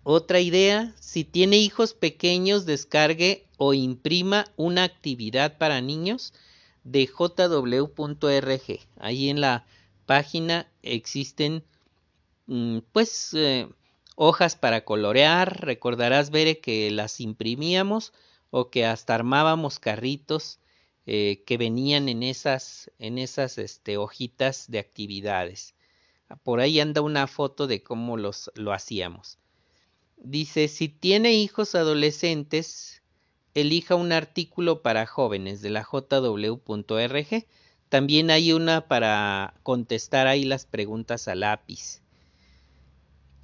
otra 0.04 0.40
idea, 0.40 0.96
si 0.98 1.26
tiene 1.26 1.58
hijos 1.58 1.94
pequeños, 1.94 2.66
descargue 2.66 3.48
o 3.58 3.74
imprima 3.74 4.46
una 4.56 4.86
actividad 4.86 5.58
para 5.58 5.82
niños 5.82 6.34
de 6.86 7.06
jw.org. 7.06 8.80
Ahí 8.98 9.30
en 9.30 9.42
la 9.42 9.66
página 10.06 10.72
existen 10.84 11.66
pues 12.92 13.34
eh, 13.34 13.68
hojas 14.16 14.56
para 14.56 14.84
colorear, 14.84 15.62
recordarás 15.62 16.32
Bere 16.32 16.60
que 16.60 16.90
las 16.92 17.20
imprimíamos 17.20 18.14
o 18.50 18.70
que 18.70 18.86
hasta 18.86 19.16
armábamos 19.16 19.80
carritos 19.80 20.60
eh, 21.06 21.44
que 21.46 21.58
venían 21.58 22.10
en 22.10 22.24
esas, 22.24 22.92
en 23.00 23.18
esas 23.18 23.58
este, 23.58 23.98
hojitas 23.98 24.70
de 24.70 24.80
actividades. 24.80 25.76
Por 26.44 26.60
ahí 26.60 26.80
anda 26.80 27.02
una 27.02 27.28
foto 27.28 27.68
de 27.68 27.82
cómo 27.84 28.18
los, 28.18 28.52
lo 28.56 28.74
hacíamos. 28.74 29.40
Dice, 30.18 30.68
si 30.68 30.90
tiene 30.90 31.34
hijos 31.34 31.76
adolescentes, 31.76 33.02
elija 33.54 33.96
un 33.96 34.12
artículo 34.12 34.82
para 34.82 35.06
jóvenes 35.06 35.62
de 35.62 35.70
la 35.70 35.84
jw.org. 35.84 37.48
También 37.90 38.30
hay 38.30 38.54
una 38.54 38.88
para 38.88 39.56
contestar 39.64 40.28
ahí 40.28 40.46
las 40.46 40.66
preguntas 40.66 41.28
a 41.28 41.36
lápiz. 41.36 42.02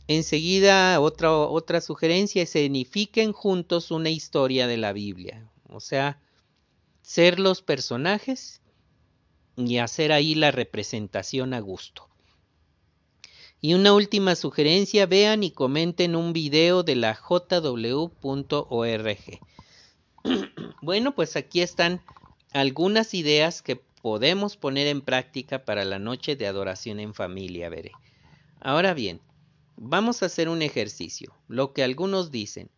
Enseguida, 0.07 0.99
otra, 0.99 1.35
otra 1.35 1.81
sugerencia 1.81 2.43
es 2.43 2.55
edifiquen 2.55 3.33
juntos 3.33 3.89
una 3.89 4.09
historia 4.09 4.67
de 4.67 4.77
la 4.77 4.93
Biblia. 4.93 5.49
O 5.69 5.79
sea, 5.79 6.19
ser 7.01 7.39
los 7.39 7.61
personajes 7.61 8.61
y 9.55 9.77
hacer 9.77 10.11
ahí 10.11 10.35
la 10.35 10.51
representación 10.51 11.53
a 11.53 11.59
gusto. 11.59 12.07
Y 13.61 13.73
una 13.73 13.93
última 13.93 14.35
sugerencia, 14.35 15.07
vean 15.07 15.43
y 15.43 15.49
comenten 15.49 16.15
un 16.15 16.33
video 16.33 16.83
de 16.83 16.95
la 16.95 17.15
jw.org. 17.15 18.09
bueno, 20.81 21.15
pues 21.15 21.35
aquí 21.35 21.61
están 21.61 22.01
algunas 22.53 23.15
ideas 23.15 23.63
que 23.63 23.75
podemos 23.75 24.55
poner 24.55 24.85
en 24.85 25.01
práctica 25.01 25.65
para 25.65 25.83
la 25.83 25.97
noche 25.97 26.35
de 26.35 26.45
adoración 26.45 26.99
en 26.99 27.15
familia, 27.15 27.69
veré. 27.69 27.91
Ahora 28.59 28.93
bien, 28.93 29.19
Vamos 29.77 30.23
a 30.23 30.27
hacer 30.27 30.49
un 30.49 30.61
ejercicio, 30.61 31.33
lo 31.47 31.73
que 31.73 31.83
algunos 31.83 32.31
dicen. 32.31 32.69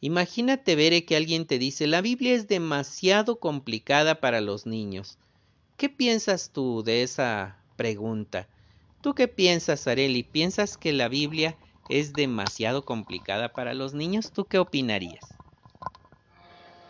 Imagínate, 0.00 0.76
ver 0.76 1.04
que 1.06 1.16
alguien 1.16 1.46
te 1.46 1.58
dice, 1.58 1.86
la 1.86 2.00
Biblia 2.00 2.34
es 2.34 2.48
demasiado 2.48 3.38
complicada 3.38 4.20
para 4.20 4.40
los 4.40 4.66
niños. 4.66 5.16
¿Qué 5.76 5.88
piensas 5.88 6.50
tú 6.52 6.82
de 6.82 7.02
esa 7.02 7.56
pregunta? 7.76 8.48
¿Tú 9.00 9.14
qué 9.14 9.28
piensas, 9.28 9.86
Areli? 9.86 10.22
¿Piensas 10.22 10.76
que 10.76 10.92
la 10.92 11.08
Biblia 11.08 11.56
es 11.88 12.12
demasiado 12.12 12.84
complicada 12.84 13.48
para 13.48 13.74
los 13.74 13.94
niños? 13.94 14.32
¿Tú 14.32 14.44
qué 14.44 14.58
opinarías? 14.58 15.34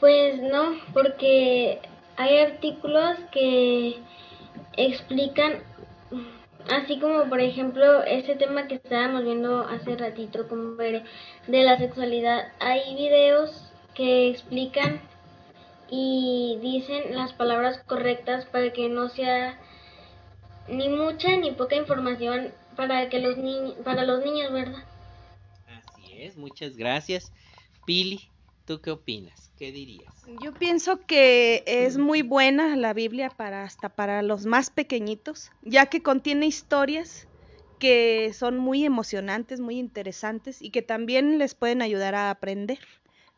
Pues 0.00 0.42
no, 0.42 0.74
porque 0.92 1.78
hay 2.16 2.38
artículos 2.38 3.18
que 3.32 3.96
explican 4.76 5.62
Así 6.70 6.98
como 7.00 7.28
por 7.28 7.40
ejemplo 7.40 8.02
este 8.04 8.36
tema 8.36 8.68
que 8.68 8.76
estábamos 8.76 9.24
viendo 9.24 9.62
hace 9.62 9.96
ratito 9.96 10.48
como 10.48 10.74
de 10.74 11.02
la 11.46 11.76
sexualidad, 11.78 12.52
hay 12.60 12.94
videos 12.94 13.72
que 13.94 14.30
explican 14.30 15.00
y 15.90 16.58
dicen 16.62 17.14
las 17.14 17.32
palabras 17.32 17.78
correctas 17.86 18.46
para 18.46 18.72
que 18.72 18.88
no 18.88 19.08
sea 19.08 19.58
ni 20.68 20.88
mucha 20.88 21.36
ni 21.36 21.50
poca 21.50 21.76
información 21.76 22.54
para 22.76 23.08
que 23.10 23.18
los 23.18 23.36
niños 23.36 23.74
para 23.84 24.04
los 24.04 24.24
niños, 24.24 24.52
¿verdad? 24.52 24.84
Así 25.66 26.22
es, 26.22 26.36
muchas 26.36 26.76
gracias. 26.76 27.32
Pili, 27.84 28.30
¿tú 28.64 28.80
qué 28.80 28.90
opinas? 28.90 29.50
¿Qué 29.58 29.72
dirías? 29.72 30.12
Yo 30.42 30.52
pienso 30.54 31.00
que 31.06 31.62
es 31.66 31.98
muy 31.98 32.22
buena 32.22 32.76
la 32.76 32.92
Biblia 32.92 33.30
para 33.30 33.64
hasta 33.64 33.88
para 33.88 34.22
los 34.22 34.46
más 34.46 34.70
pequeñitos, 34.70 35.50
ya 35.62 35.86
que 35.86 36.02
contiene 36.02 36.46
historias 36.46 37.26
que 37.78 38.32
son 38.32 38.58
muy 38.58 38.84
emocionantes, 38.84 39.60
muy 39.60 39.78
interesantes 39.78 40.62
y 40.62 40.70
que 40.70 40.82
también 40.82 41.38
les 41.38 41.54
pueden 41.54 41.82
ayudar 41.82 42.14
a 42.14 42.30
aprender, 42.30 42.78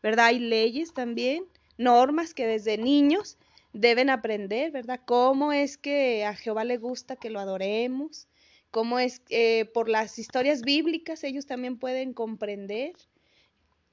¿verdad? 0.03 0.27
Hay 0.27 0.39
leyes 0.39 0.93
también, 0.93 1.45
normas 1.77 2.33
que 2.33 2.45
desde 2.45 2.77
niños 2.77 3.37
deben 3.73 4.09
aprender, 4.09 4.71
¿verdad? 4.71 5.01
Cómo 5.05 5.51
es 5.51 5.77
que 5.77 6.25
a 6.25 6.35
Jehová 6.35 6.63
le 6.63 6.77
gusta 6.77 7.15
que 7.15 7.29
lo 7.29 7.39
adoremos, 7.39 8.27
cómo 8.71 8.99
es 8.99 9.21
eh, 9.29 9.65
por 9.73 9.89
las 9.89 10.19
historias 10.19 10.61
bíblicas 10.61 11.23
ellos 11.23 11.45
también 11.45 11.77
pueden 11.77 12.13
comprender 12.13 12.93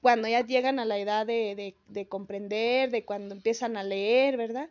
cuando 0.03 0.27
ya 0.27 0.45
llegan 0.45 0.79
a 0.79 0.85
la 0.85 0.97
edad 0.97 1.25
de, 1.25 1.77
de, 1.87 2.07
comprender, 2.09 2.91
de 2.91 3.05
cuando 3.05 3.35
empiezan 3.35 3.77
a 3.77 3.83
leer, 3.83 4.35
¿verdad? 4.35 4.69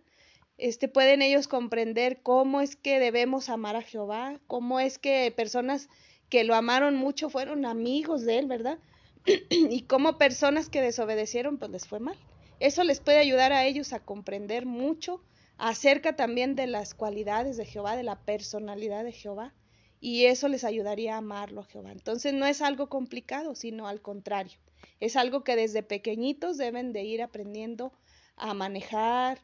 Este, 0.59 0.89
pueden 0.89 1.23
ellos 1.23 1.49
comprender 1.49 2.21
cómo 2.23 2.61
es 2.61 2.77
que 2.77 2.99
debemos 2.99 3.49
amar 3.49 3.75
a 3.75 3.81
Jehová, 3.81 4.39
cómo 4.47 4.79
es 4.79 4.99
que 4.99 5.33
personas 5.35 5.89
que 6.29 6.45
lo 6.45 6.55
amaron 6.55 6.97
mucho 6.97 7.31
fueron 7.31 7.65
amigos 7.65 8.27
de 8.27 8.41
él, 8.41 8.47
¿verdad? 8.47 8.79
y 9.51 9.85
cómo 9.85 10.19
personas 10.19 10.69
que 10.69 10.83
desobedecieron, 10.83 11.57
pues 11.57 11.71
les 11.71 11.87
fue 11.89 11.99
mal. 11.99 12.19
Eso 12.61 12.85
les 12.85 13.01
puede 13.01 13.17
ayudar 13.17 13.55
a 13.55 13.65
ellos 13.65 13.95
a 13.95 14.01
comprender 14.01 14.67
mucho 14.67 15.23
acerca 15.57 16.15
también 16.15 16.57
de 16.57 16.67
las 16.67 16.93
cualidades 16.93 17.57
de 17.57 17.65
Jehová, 17.65 17.97
de 17.97 18.03
la 18.03 18.21
personalidad 18.21 19.03
de 19.03 19.13
Jehová, 19.13 19.55
y 19.99 20.27
eso 20.27 20.49
les 20.49 20.65
ayudaría 20.65 21.15
a 21.15 21.19
amarlo 21.19 21.63
a 21.63 21.65
Jehová. 21.65 21.91
Entonces 21.91 22.35
no 22.35 22.45
es 22.45 22.61
algo 22.61 22.91
complicado, 22.91 23.55
sino 23.55 23.89
al 23.89 24.03
contrario. 24.03 24.59
Es 25.03 25.17
algo 25.17 25.43
que 25.43 25.57
desde 25.57 25.83
pequeñitos 25.83 26.59
deben 26.59 26.93
de 26.93 27.03
ir 27.03 27.23
aprendiendo 27.23 27.93
a 28.37 28.55
manejar, 28.55 29.41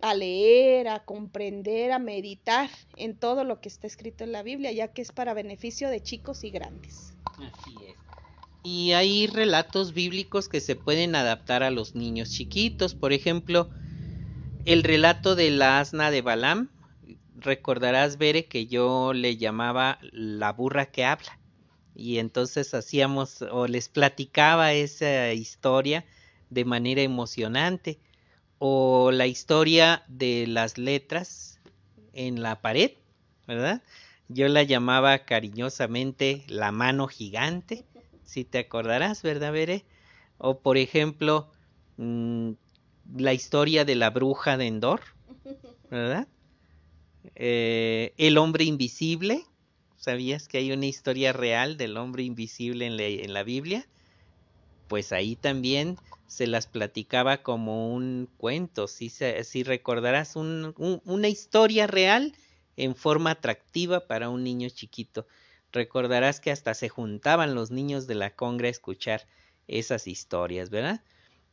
a 0.00 0.14
leer, 0.14 0.88
a 0.88 1.04
comprender, 1.04 1.92
a 1.92 1.98
meditar 1.98 2.70
en 2.96 3.14
todo 3.14 3.44
lo 3.44 3.60
que 3.60 3.68
está 3.68 3.86
escrito 3.86 4.24
en 4.24 4.32
la 4.32 4.42
Biblia, 4.42 4.72
ya 4.72 4.94
que 4.94 5.02
es 5.02 5.12
para 5.12 5.34
beneficio 5.34 5.90
de 5.90 6.02
chicos 6.02 6.42
y 6.42 6.48
grandes. 6.48 7.12
Así 7.36 7.74
es. 7.86 7.96
Y 8.62 8.92
hay 8.92 9.26
relatos 9.26 9.92
bíblicos 9.92 10.48
que 10.48 10.62
se 10.62 10.74
pueden 10.74 11.16
adaptar 11.16 11.62
a 11.62 11.70
los 11.70 11.94
niños 11.94 12.30
chiquitos. 12.30 12.94
Por 12.94 13.12
ejemplo, 13.12 13.68
el 14.64 14.82
relato 14.82 15.34
de 15.34 15.50
la 15.50 15.80
asna 15.80 16.10
de 16.10 16.22
Balaam. 16.22 16.70
Recordarás, 17.36 18.16
Bere, 18.16 18.46
que 18.46 18.64
yo 18.68 19.12
le 19.12 19.36
llamaba 19.36 19.98
la 20.12 20.50
burra 20.54 20.86
que 20.86 21.04
habla. 21.04 21.38
Y 21.94 22.18
entonces 22.18 22.74
hacíamos 22.74 23.42
o 23.42 23.66
les 23.66 23.88
platicaba 23.88 24.72
esa 24.72 25.32
historia 25.32 26.04
de 26.50 26.64
manera 26.64 27.02
emocionante 27.02 27.98
o 28.58 29.10
la 29.12 29.26
historia 29.26 30.04
de 30.08 30.46
las 30.46 30.78
letras 30.78 31.60
en 32.12 32.42
la 32.42 32.60
pared, 32.60 32.92
¿verdad? 33.46 33.82
Yo 34.28 34.48
la 34.48 34.62
llamaba 34.62 35.24
cariñosamente 35.24 36.44
la 36.48 36.72
mano 36.72 37.06
gigante, 37.08 37.84
si 38.24 38.44
te 38.44 38.58
acordarás, 38.58 39.22
¿verdad, 39.22 39.52
Bere? 39.52 39.84
O 40.38 40.60
por 40.60 40.78
ejemplo, 40.78 41.50
mm, 41.98 42.52
la 43.16 43.34
historia 43.34 43.84
de 43.84 43.94
la 43.96 44.10
bruja 44.10 44.56
de 44.56 44.66
Endor, 44.66 45.02
¿verdad? 45.90 46.26
Eh, 47.34 48.14
el 48.16 48.38
hombre 48.38 48.64
invisible, 48.64 49.44
¿sabías 50.04 50.48
que 50.48 50.58
hay 50.58 50.70
una 50.70 50.84
historia 50.84 51.32
real 51.32 51.78
del 51.78 51.96
hombre 51.96 52.24
invisible 52.24 52.86
en 52.86 53.32
la, 53.32 53.42
Biblia? 53.42 53.88
Pues 54.86 55.12
ahí 55.12 55.34
también 55.34 55.96
se 56.26 56.46
las 56.46 56.66
platicaba 56.66 57.38
como 57.42 57.94
un 57.94 58.28
cuento, 58.36 58.86
si, 58.86 59.08
si 59.08 59.62
recordarás 59.62 60.36
una 60.36 61.28
historia 61.28 61.86
real 61.86 62.34
en 62.76 62.94
forma 62.94 63.30
atractiva 63.30 64.06
para 64.06 64.28
un 64.28 64.44
niño 64.44 64.68
chiquito. 64.68 65.26
Recordarás 65.72 66.38
que 66.38 66.50
hasta 66.50 66.74
se 66.74 66.90
juntaban 66.90 67.54
los 67.54 67.70
niños 67.70 68.06
de 68.06 68.14
la 68.14 68.36
congra 68.36 68.68
a 68.68 68.72
escuchar 68.72 69.26
esas 69.68 70.06
historias, 70.06 70.68
¿verdad? 70.68 71.02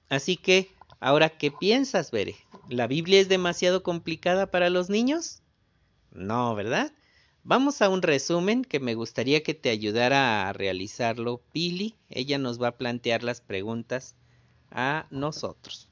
Así 0.10 0.36
que, 0.36 0.70
ahora, 1.00 1.30
¿qué 1.30 1.52
piensas, 1.52 2.12
Bere? 2.12 2.36
¿La 2.68 2.88
Biblia 2.88 3.22
es 3.22 3.30
demasiado 3.30 3.82
complicada 3.82 4.52
para 4.52 4.70
los 4.70 4.90
niños? 4.90 5.42
No, 6.12 6.54
¿verdad? 6.54 6.92
Vamos 7.44 7.82
a 7.82 7.90
un 7.90 8.04
resumen 8.04 8.64
que 8.64 8.80
me 8.80 8.94
gustaría 8.94 9.42
que 9.42 9.56
te 9.56 9.70
ayudara 9.70 10.48
a 10.48 10.54
realizarlo. 10.54 11.42
Pili, 11.52 11.96
ella 12.10 12.38
nos 12.38 12.62
va 12.62 12.68
a 12.68 12.78
plantear 12.78 13.24
las 13.24 13.42
preguntas 13.42 14.16
a 14.70 15.08
nosotros. 15.10 15.90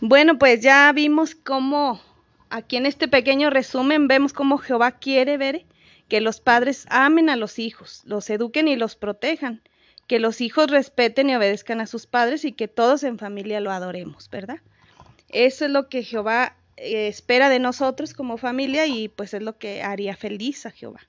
Bueno, 0.00 0.38
pues 0.38 0.60
ya 0.60 0.90
vimos 0.92 1.34
cómo, 1.34 2.00
aquí 2.48 2.76
en 2.76 2.86
este 2.86 3.08
pequeño 3.08 3.50
resumen, 3.50 4.08
vemos 4.08 4.32
cómo 4.32 4.56
Jehová 4.56 4.92
quiere 4.92 5.36
ver 5.36 5.66
que 6.08 6.20
los 6.20 6.40
padres 6.40 6.86
amen 6.88 7.28
a 7.28 7.36
los 7.36 7.58
hijos, 7.58 8.02
los 8.04 8.28
eduquen 8.30 8.68
y 8.68 8.76
los 8.76 8.96
protejan, 8.96 9.62
que 10.06 10.18
los 10.18 10.40
hijos 10.40 10.70
respeten 10.70 11.30
y 11.30 11.36
obedezcan 11.36 11.80
a 11.80 11.86
sus 11.86 12.06
padres 12.06 12.44
y 12.44 12.52
que 12.52 12.68
todos 12.68 13.04
en 13.04 13.18
familia 13.18 13.60
lo 13.60 13.70
adoremos, 13.70 14.28
¿verdad? 14.30 14.60
Eso 15.28 15.66
es 15.66 15.70
lo 15.70 15.88
que 15.88 16.02
Jehová 16.02 16.56
eh, 16.56 16.61
espera 16.82 17.48
de 17.48 17.58
nosotros 17.58 18.14
como 18.14 18.36
familia 18.36 18.86
y 18.86 19.08
pues 19.08 19.34
es 19.34 19.42
lo 19.42 19.58
que 19.58 19.82
haría 19.82 20.16
feliz 20.16 20.66
a 20.66 20.70
Jehová. 20.70 21.00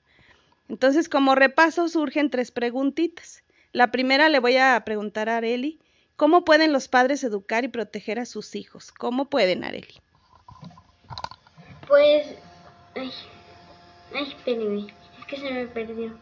Entonces, 0.68 1.08
como 1.08 1.34
repaso, 1.34 1.88
surgen 1.88 2.30
tres 2.30 2.50
preguntitas. 2.50 3.42
La 3.72 3.90
primera 3.90 4.28
le 4.28 4.38
voy 4.38 4.56
a 4.56 4.82
preguntar 4.84 5.28
a 5.28 5.38
Areli, 5.38 5.80
¿Cómo 6.16 6.44
pueden 6.44 6.72
los 6.72 6.86
padres 6.86 7.24
educar 7.24 7.64
y 7.64 7.68
proteger 7.68 8.20
a 8.20 8.24
sus 8.24 8.54
hijos? 8.54 8.92
¿Cómo 8.92 9.24
pueden, 9.24 9.64
Areli? 9.64 10.00
Pues, 11.88 12.36
ay, 12.94 13.12
ay, 14.14 14.36
es 15.18 15.24
que 15.26 15.36
se 15.36 15.50
me 15.50 15.66
perdió. 15.66 16.16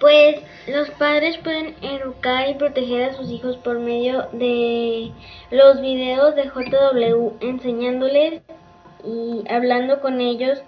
Pues 0.00 0.36
los 0.68 0.90
padres 0.90 1.38
pueden 1.38 1.74
educar 1.82 2.48
y 2.48 2.54
proteger 2.54 3.10
a 3.10 3.14
sus 3.14 3.30
hijos 3.30 3.56
por 3.56 3.80
medio 3.80 4.28
de 4.32 5.10
los 5.50 5.80
videos 5.80 6.36
de 6.36 6.44
JW, 6.44 7.32
enseñándoles 7.40 8.42
y 9.04 9.42
hablando 9.50 10.00
con 10.00 10.20
ellos 10.20 10.62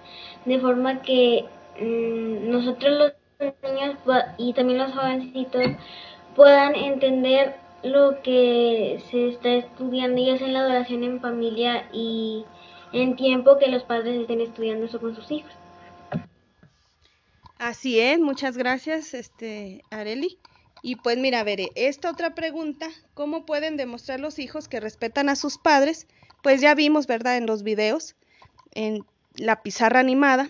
de 0.45 0.59
forma 0.59 1.03
que 1.03 1.45
mm, 1.81 2.51
nosotros 2.51 2.99
los 3.39 3.53
niños 3.63 3.97
y 4.37 4.53
también 4.53 4.79
los 4.79 4.93
jovencitos 4.93 5.63
puedan 6.35 6.75
entender 6.75 7.55
lo 7.83 8.21
que 8.23 9.01
se 9.11 9.29
está 9.29 9.51
estudiando 9.51 10.21
y 10.21 10.31
hacen 10.31 10.53
la 10.53 10.61
adoración 10.61 11.05
en 11.05 11.21
familia 11.21 11.89
y 11.93 12.45
en 12.93 13.17
tiempo 13.17 13.59
que 13.59 13.69
los 13.69 13.85
padres 13.85 14.21
estén 14.21 14.41
estudiando 14.41 14.87
eso 14.87 15.01
con 15.01 15.15
sus 15.15 15.31
hijos. 15.31 15.60
Así 17.61 18.01
es, 18.01 18.19
muchas 18.19 18.57
gracias, 18.57 19.13
este 19.13 19.85
Areli. 19.91 20.39
Y 20.83 20.97
pues 20.97 21.19
mira, 21.19 21.45
veré, 21.45 21.69
esta 21.75 22.11
otra 22.11 22.35
pregunta, 22.35 22.89
¿cómo 23.13 23.45
pueden 23.45 23.77
demostrar 23.77 24.19
los 24.19 24.39
hijos 24.39 24.67
que 24.67 24.81
respetan 24.81 25.29
a 25.29 25.37
sus 25.37 25.59
padres? 25.59 26.07
Pues 26.43 26.63
ya 26.63 26.75
vimos, 26.75 27.07
¿verdad? 27.07 27.37
En 27.37 27.45
los 27.45 27.63
videos, 27.63 28.17
en 28.73 29.05
la 29.35 29.63
pizarra 29.63 30.01
animada, 30.01 30.49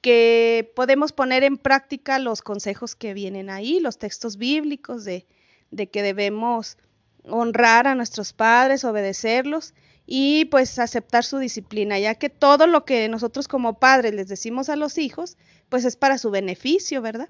que 0.00 0.72
podemos 0.74 1.12
poner 1.12 1.44
en 1.44 1.58
práctica 1.58 2.18
los 2.18 2.40
consejos 2.40 2.96
que 2.96 3.12
vienen 3.12 3.50
ahí, 3.50 3.78
los 3.78 3.98
textos 3.98 4.38
bíblicos 4.38 5.04
de, 5.04 5.26
de 5.70 5.90
que 5.90 6.02
debemos 6.02 6.78
honrar 7.24 7.86
a 7.86 7.94
nuestros 7.94 8.32
padres, 8.32 8.86
obedecerlos 8.86 9.74
y 10.10 10.46
pues 10.46 10.78
aceptar 10.78 11.22
su 11.22 11.36
disciplina, 11.36 11.98
ya 11.98 12.14
que 12.14 12.30
todo 12.30 12.66
lo 12.66 12.86
que 12.86 13.10
nosotros 13.10 13.46
como 13.46 13.78
padres 13.78 14.14
les 14.14 14.26
decimos 14.26 14.70
a 14.70 14.76
los 14.76 14.96
hijos, 14.96 15.36
pues 15.68 15.84
es 15.84 15.96
para 15.96 16.16
su 16.16 16.30
beneficio, 16.30 17.02
¿verdad? 17.02 17.28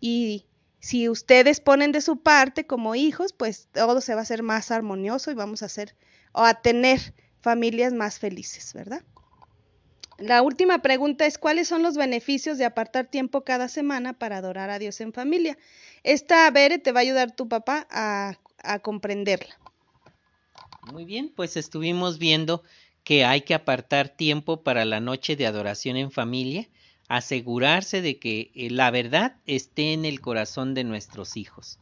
Y 0.00 0.46
si 0.80 1.10
ustedes 1.10 1.60
ponen 1.60 1.92
de 1.92 2.00
su 2.00 2.16
parte 2.16 2.66
como 2.66 2.94
hijos, 2.94 3.34
pues 3.34 3.68
todo 3.72 4.00
se 4.00 4.14
va 4.14 4.20
a 4.20 4.22
hacer 4.22 4.42
más 4.42 4.70
armonioso 4.70 5.30
y 5.30 5.34
vamos 5.34 5.62
a 5.62 5.66
hacer 5.66 5.94
o 6.32 6.40
a 6.40 6.54
tener 6.62 7.12
familias 7.42 7.92
más 7.92 8.18
felices, 8.18 8.72
¿verdad? 8.72 9.02
La 10.16 10.40
última 10.40 10.80
pregunta 10.80 11.26
es, 11.26 11.36
¿cuáles 11.36 11.68
son 11.68 11.82
los 11.82 11.98
beneficios 11.98 12.56
de 12.56 12.64
apartar 12.64 13.04
tiempo 13.04 13.44
cada 13.44 13.68
semana 13.68 14.14
para 14.14 14.38
adorar 14.38 14.70
a 14.70 14.78
Dios 14.78 14.98
en 15.02 15.12
familia? 15.12 15.58
Esta, 16.04 16.50
Bere, 16.50 16.78
te 16.78 16.92
va 16.92 17.00
a 17.00 17.02
ayudar 17.02 17.32
tu 17.32 17.50
papá 17.50 17.86
a, 17.90 18.38
a 18.62 18.78
comprenderla. 18.78 19.58
Muy 20.92 21.06
bien, 21.06 21.32
pues 21.34 21.56
estuvimos 21.56 22.18
viendo 22.18 22.62
que 23.04 23.24
hay 23.24 23.40
que 23.40 23.54
apartar 23.54 24.10
tiempo 24.10 24.62
para 24.62 24.84
la 24.84 25.00
noche 25.00 25.34
de 25.34 25.46
adoración 25.46 25.96
en 25.96 26.10
familia, 26.10 26.68
asegurarse 27.08 28.02
de 28.02 28.18
que 28.18 28.50
eh, 28.54 28.68
la 28.70 28.90
verdad 28.90 29.36
esté 29.46 29.94
en 29.94 30.04
el 30.04 30.20
corazón 30.20 30.74
de 30.74 30.84
nuestros 30.84 31.38
hijos. 31.38 31.78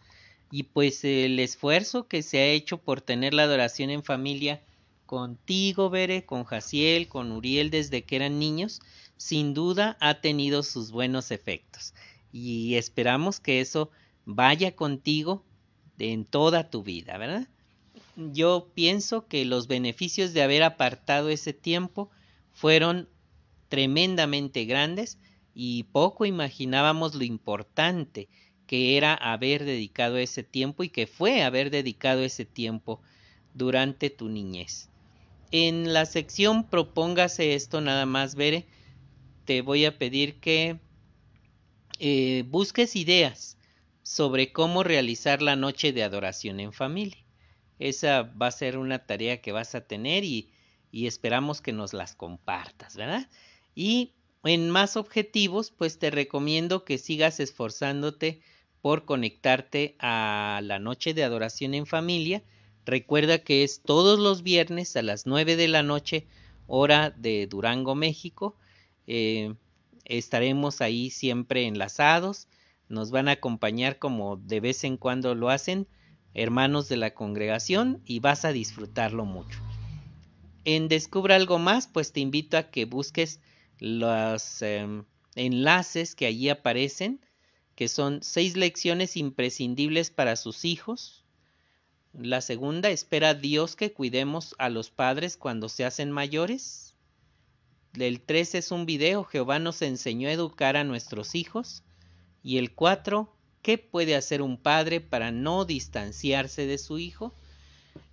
Y 0.53 0.65
pues 0.65 1.05
el 1.05 1.39
esfuerzo 1.41 2.07
que 2.07 2.23
se 2.23 2.39
ha 2.39 2.47
hecho 2.47 2.79
por 2.79 3.01
tener 3.01 3.35
la 3.35 3.45
adoración 3.45 3.91
en 3.91 4.05
familia 4.05 4.63
contigo, 5.07 5.91
Bere, 5.91 6.25
con 6.25 6.45
Jaciel, 6.45 7.09
con 7.09 7.33
Uriel 7.33 7.71
desde 7.71 8.05
que 8.05 8.17
eran 8.17 8.39
niños, 8.39 8.81
sin 9.17 9.53
duda 9.53 9.97
ha 10.01 10.21
tenido 10.21 10.63
sus 10.63 10.93
buenos 10.93 11.33
efectos. 11.33 11.93
Y 12.33 12.77
esperamos 12.77 13.41
que 13.41 13.61
eso 13.61 13.91
vaya 14.27 14.77
contigo 14.77 15.45
en 15.99 16.25
toda 16.25 16.71
tu 16.71 16.83
vida, 16.83 17.19
¿verdad? 17.19 17.49
Yo 18.17 18.71
pienso 18.75 19.27
que 19.27 19.45
los 19.45 19.69
beneficios 19.69 20.35
de 20.35 20.43
haber 20.43 20.63
apartado 20.63 21.31
ese 21.31 21.55
tiempo 21.55 22.11
fueron 22.53 23.09
tremendamente 23.69 24.67
grandes 24.67 25.19
y 25.55 25.85
poco 25.85 26.27
imaginábamos 26.27 27.15
lo 27.15 27.25
importante 27.25 28.29
que 28.67 28.97
era 28.97 29.15
haber 29.15 29.65
dedicado 29.65 30.19
ese 30.19 30.43
tiempo 30.43 30.83
y 30.83 30.91
que 30.91 31.07
fue 31.07 31.43
haber 31.43 31.71
dedicado 31.71 32.23
ese 32.23 32.45
tiempo 32.45 33.01
durante 33.55 34.11
tu 34.11 34.29
niñez. 34.29 34.89
En 35.51 35.93
la 35.93 36.07
sección 36.07 36.65
propóngase 36.69 37.55
esto 37.55 37.81
nada 37.81 38.07
más, 38.07 38.35
Bere. 38.35 38.67
Te 39.45 39.61
voy 39.61 39.85
a 39.85 39.99
pedir 39.99 40.41
que 40.41 40.79
eh, 41.99 42.45
busques 42.49 42.97
ideas 42.97 43.59
sobre 44.03 44.53
cómo 44.53 44.83
realizar 44.83 45.43
la 45.43 45.57
noche 45.57 45.93
de 45.93 46.03
adoración 46.03 46.61
en 46.61 46.73
familia. 46.73 47.23
Esa 47.89 48.23
va 48.23 48.49
a 48.49 48.53
ser 48.53 48.79
una 48.79 49.07
tarea 49.07 49.41
que 49.41 49.53
vas 49.53 49.75
a 49.75 49.83
tener 49.83 50.25
y, 50.25 50.51
esperamos 50.93 51.61
que 51.61 51.73
nos 51.73 51.95
las 51.95 52.15
compartas, 52.15 52.97
¿verdad? 52.97 53.29
Y 53.75 54.13
en 54.45 54.71
más 54.71 54.97
objetivos, 54.97 55.71
pues 55.71 55.99
te 55.99 56.11
recomiendo 56.11 56.85
que 56.85 56.99
sigas 56.99 57.41
esforzándote 57.41 58.41
por 58.83 59.05
conectarte 59.05 59.97
a 59.99 60.61
la 60.63 60.79
noche 60.79 61.15
de 61.15 61.25
adoración 61.25 61.75
en 61.75 61.87
familia 61.87 62.43
Recuerda 62.85 63.39
que 63.39 63.63
es 63.63 63.81
todos 63.81 64.19
los 64.19 64.43
viernes 64.43 64.97
a 64.97 65.03
las 65.03 65.27
9 65.27 65.55
de 65.57 65.69
la 65.69 65.83
noche, 65.83 66.27
hora 66.67 67.11
de 67.11 67.47
Durango, 67.47 67.95
México. 67.95 68.57
Eh, 69.07 69.55
estaremos 70.05 70.81
ahí 70.81 71.11
siempre 71.11 71.67
enlazados. 71.67 72.49
Nos 72.89 73.13
van 73.13 73.29
a 73.29 73.33
acompañar 73.33 73.99
como 73.99 74.37
de 74.37 74.59
vez 74.59 74.83
en 74.83 74.97
cuando 74.97 75.35
lo 75.37 75.49
hacen 75.49 75.87
hermanos 76.35 76.89
de 76.89 76.97
la 76.97 77.15
congregación 77.15 78.03
y 78.05 78.21
vas 78.21 78.45
a 78.45 78.53
disfrutarlo 78.53 79.25
mucho. 79.25 79.61
en 80.65 80.89
Descubra 80.89 81.37
algo 81.37 81.59
más, 81.59 81.87
pues 81.87 82.13
te 82.13 82.21
invito 82.21 82.57
a 82.57 82.71
que 82.71 82.85
busques 82.85 83.41
los 83.79 84.63
em, 84.63 85.05
enlaces 85.35 86.15
que 86.15 86.27
allí 86.27 86.49
aparecen, 86.49 87.21
que 87.75 87.89
son 87.89 88.23
seis 88.23 88.57
lecciones 88.57 89.17
imprescindibles 89.17 90.11
para 90.11 90.37
sus 90.37 90.65
hijos. 90.65 91.25
La 92.13 92.41
segunda, 92.43 92.91
espera 92.91 93.31
a 93.31 93.35
Dios 93.35 93.75
que 93.75 93.93
cuidemos 93.93 94.55
a 94.59 94.69
los 94.69 94.91
padres 94.91 95.37
cuando 95.37 95.69
se 95.69 95.85
hacen 95.85 96.13
mayores. 96.13 96.95
El 97.95 98.21
tres 98.21 98.55
es 98.55 98.71
un 98.71 98.87
video, 98.87 99.25
Jehová 99.25 99.59
nos 99.59 99.83
enseñó 99.83 100.29
a 100.29 100.33
educar 100.33 100.77
a 100.77 100.85
nuestros 100.85 101.35
hijos. 101.35 101.83
Y 102.43 102.59
el 102.59 102.75
cuatro, 102.75 103.35
¿qué 103.63 103.79
puede 103.79 104.17
hacer 104.17 104.43
un 104.43 104.57
padre 104.57 105.01
para 105.01 105.31
no 105.31 105.65
distanciarse 105.65 106.67
de 106.67 106.79
su 106.79 106.99
hijo? 106.99 107.33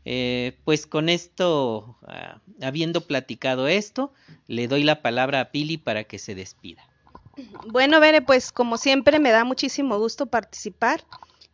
Eh, 0.06 0.58
pues 0.64 0.88
con 0.88 1.10
esto, 1.10 1.98
ah, 2.08 2.40
habiendo 2.62 3.02
platicado 3.02 3.68
esto, 3.68 4.14
le 4.48 4.68
doy 4.68 4.84
la 4.84 5.02
palabra 5.02 5.42
a 5.42 5.52
Pili 5.52 5.78
para 5.78 6.04
que 6.06 6.20
se 6.20 6.36
despida. 6.36 6.84
Bueno, 7.68 8.00
Bere, 8.00 8.22
pues 8.22 8.52
como 8.52 8.78
siempre 8.78 9.20
me 9.20 9.32
da 9.32 9.44
muchísimo 9.44 9.98
gusto 9.98 10.26
participar, 10.26 11.04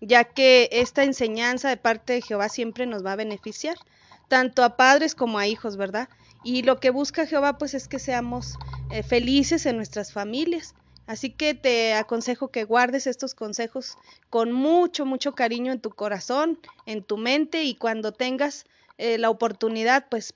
ya 0.01 0.23
que 0.23 0.69
esta 0.71 1.03
enseñanza 1.03 1.69
de 1.69 1.77
parte 1.77 2.13
de 2.13 2.21
Jehová 2.21 2.49
siempre 2.49 2.85
nos 2.85 3.05
va 3.05 3.13
a 3.13 3.17
beneficiar, 3.17 3.77
tanto 4.27 4.63
a 4.63 4.77
padres 4.77 5.15
como 5.15 5.37
a 5.37 5.47
hijos, 5.47 5.77
¿verdad? 5.77 6.09
Y 6.43 6.63
lo 6.63 6.79
que 6.79 6.89
busca 6.89 7.25
Jehová 7.25 7.57
pues 7.57 7.73
es 7.73 7.87
que 7.87 7.99
seamos 7.99 8.57
eh, 8.89 9.03
felices 9.03 9.65
en 9.65 9.77
nuestras 9.77 10.11
familias. 10.11 10.75
Así 11.07 11.29
que 11.29 11.53
te 11.53 11.93
aconsejo 11.93 12.49
que 12.49 12.63
guardes 12.63 13.05
estos 13.07 13.35
consejos 13.35 13.97
con 14.29 14.51
mucho, 14.51 15.05
mucho 15.05 15.35
cariño 15.35 15.71
en 15.71 15.79
tu 15.79 15.91
corazón, 15.91 16.59
en 16.85 17.03
tu 17.03 17.17
mente 17.17 17.63
y 17.63 17.75
cuando 17.75 18.11
tengas 18.11 18.65
eh, 18.97 19.17
la 19.17 19.29
oportunidad, 19.29 20.07
pues 20.09 20.33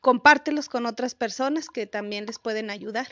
compártelos 0.00 0.68
con 0.68 0.86
otras 0.86 1.14
personas 1.14 1.68
que 1.68 1.86
también 1.86 2.26
les 2.26 2.38
pueden 2.38 2.70
ayudar. 2.70 3.08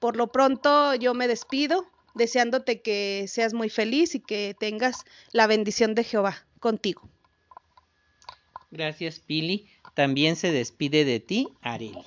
Por 0.00 0.16
lo 0.16 0.32
pronto 0.32 0.94
yo 0.94 1.14
me 1.14 1.28
despido 1.28 1.86
deseándote 2.14 2.82
que 2.82 3.24
seas 3.28 3.54
muy 3.54 3.70
feliz 3.70 4.14
y 4.14 4.20
que 4.20 4.54
tengas 4.58 5.04
la 5.32 5.46
bendición 5.46 5.94
de 5.94 6.04
Jehová 6.04 6.44
contigo. 6.60 7.08
Gracias, 8.70 9.20
Pili. 9.20 9.68
También 9.94 10.36
se 10.36 10.50
despide 10.50 11.04
de 11.04 11.20
ti, 11.20 11.48
Areli. 11.60 12.02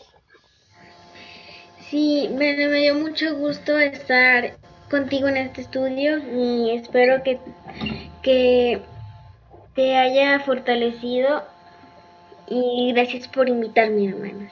Sí, 1.95 2.27
me, 2.29 2.53
me 2.57 2.81
dio 2.81 2.93
mucho 2.95 3.37
gusto 3.37 3.79
estar 3.79 4.59
contigo 4.91 5.29
en 5.29 5.37
este 5.37 5.61
estudio 5.61 6.17
y 6.17 6.71
espero 6.71 7.23
que, 7.23 7.39
que 8.21 8.81
te 9.75 9.95
haya 9.95 10.41
fortalecido 10.41 11.45
y 12.49 12.91
gracias 12.91 13.29
por 13.29 13.47
invitarme, 13.47 14.09
hermanos. 14.09 14.51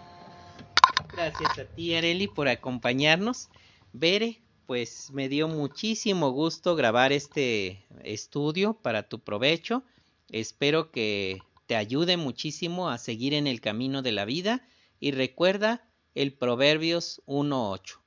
Gracias 1.12 1.60
a 1.60 1.66
ti, 1.66 1.94
Areli, 1.94 2.30
por 2.30 2.48
acompañarnos. 2.48 3.50
Bere, 3.92 4.40
pues 4.66 5.12
me 5.12 5.28
dio 5.28 5.50
muchísimo 5.50 6.32
gusto 6.32 6.78
grabar 6.78 7.12
este 7.12 7.86
estudio 8.06 8.76
para 8.76 9.10
tu 9.10 9.20
provecho. 9.20 9.84
Espero 10.30 10.92
que 10.92 11.40
te 11.66 11.76
ayude 11.76 12.16
muchísimo 12.16 12.90
a 12.90 12.98
seguir 12.98 13.34
en 13.34 13.48
el 13.48 13.60
camino 13.60 14.02
de 14.02 14.14
la 14.14 14.24
vida 14.24 14.66
y 15.02 15.12
recuerda 15.12 15.84
el 16.16 16.34
Proverbios 16.34 17.22
1.8. 17.26 18.00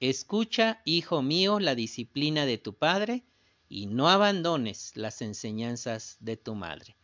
Escucha, 0.00 0.82
hijo 0.84 1.22
mío, 1.22 1.60
la 1.60 1.74
disciplina 1.74 2.44
de 2.44 2.58
tu 2.58 2.74
padre 2.74 3.24
y 3.68 3.86
no 3.86 4.08
abandones 4.08 4.92
las 4.96 5.22
enseñanzas 5.22 6.16
de 6.20 6.36
tu 6.36 6.54
madre. 6.54 6.96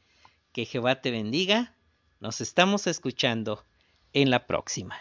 Que 0.53 0.65
Jehová 0.65 1.01
te 1.01 1.11
bendiga. 1.11 1.77
Nos 2.21 2.41
estamos 2.41 2.87
escuchando 2.87 3.65
en 4.13 4.31
la 4.31 4.47
próxima. 4.47 4.97